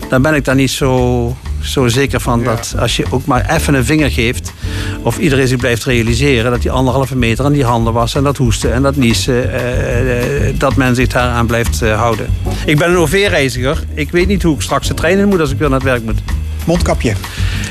[0.09, 3.73] dan ben ik daar niet zo, zo zeker van dat als je ook maar even
[3.73, 4.53] een vinger geeft,
[5.01, 8.37] of iedereen zich blijft realiseren dat die anderhalve meter aan die handen was en dat
[8.37, 12.27] hoesten en dat niezen, eh, eh, dat men zich daaraan blijft eh, houden.
[12.65, 13.83] Ik ben een OV-reiziger.
[13.93, 15.87] Ik weet niet hoe ik straks de trein in moet als ik weer naar het
[15.87, 16.21] werk moet.
[16.69, 17.13] Mondkapje.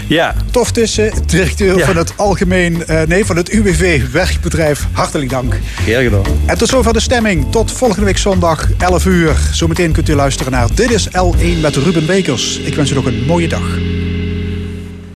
[0.07, 0.35] Ja.
[0.51, 4.87] Tof Tissen, directeur van het algemeen, eh, nee, van het UWV werkbedrijf.
[4.93, 5.55] Hartelijk dank.
[5.83, 6.23] Heel gedaan.
[6.47, 7.51] En tot zover de stemming.
[7.51, 9.37] Tot volgende week zondag 11 uur.
[9.53, 12.59] Zometeen kunt u luisteren naar Dit is L1 met Ruben Bekers.
[12.59, 13.79] Ik wens u nog een mooie dag.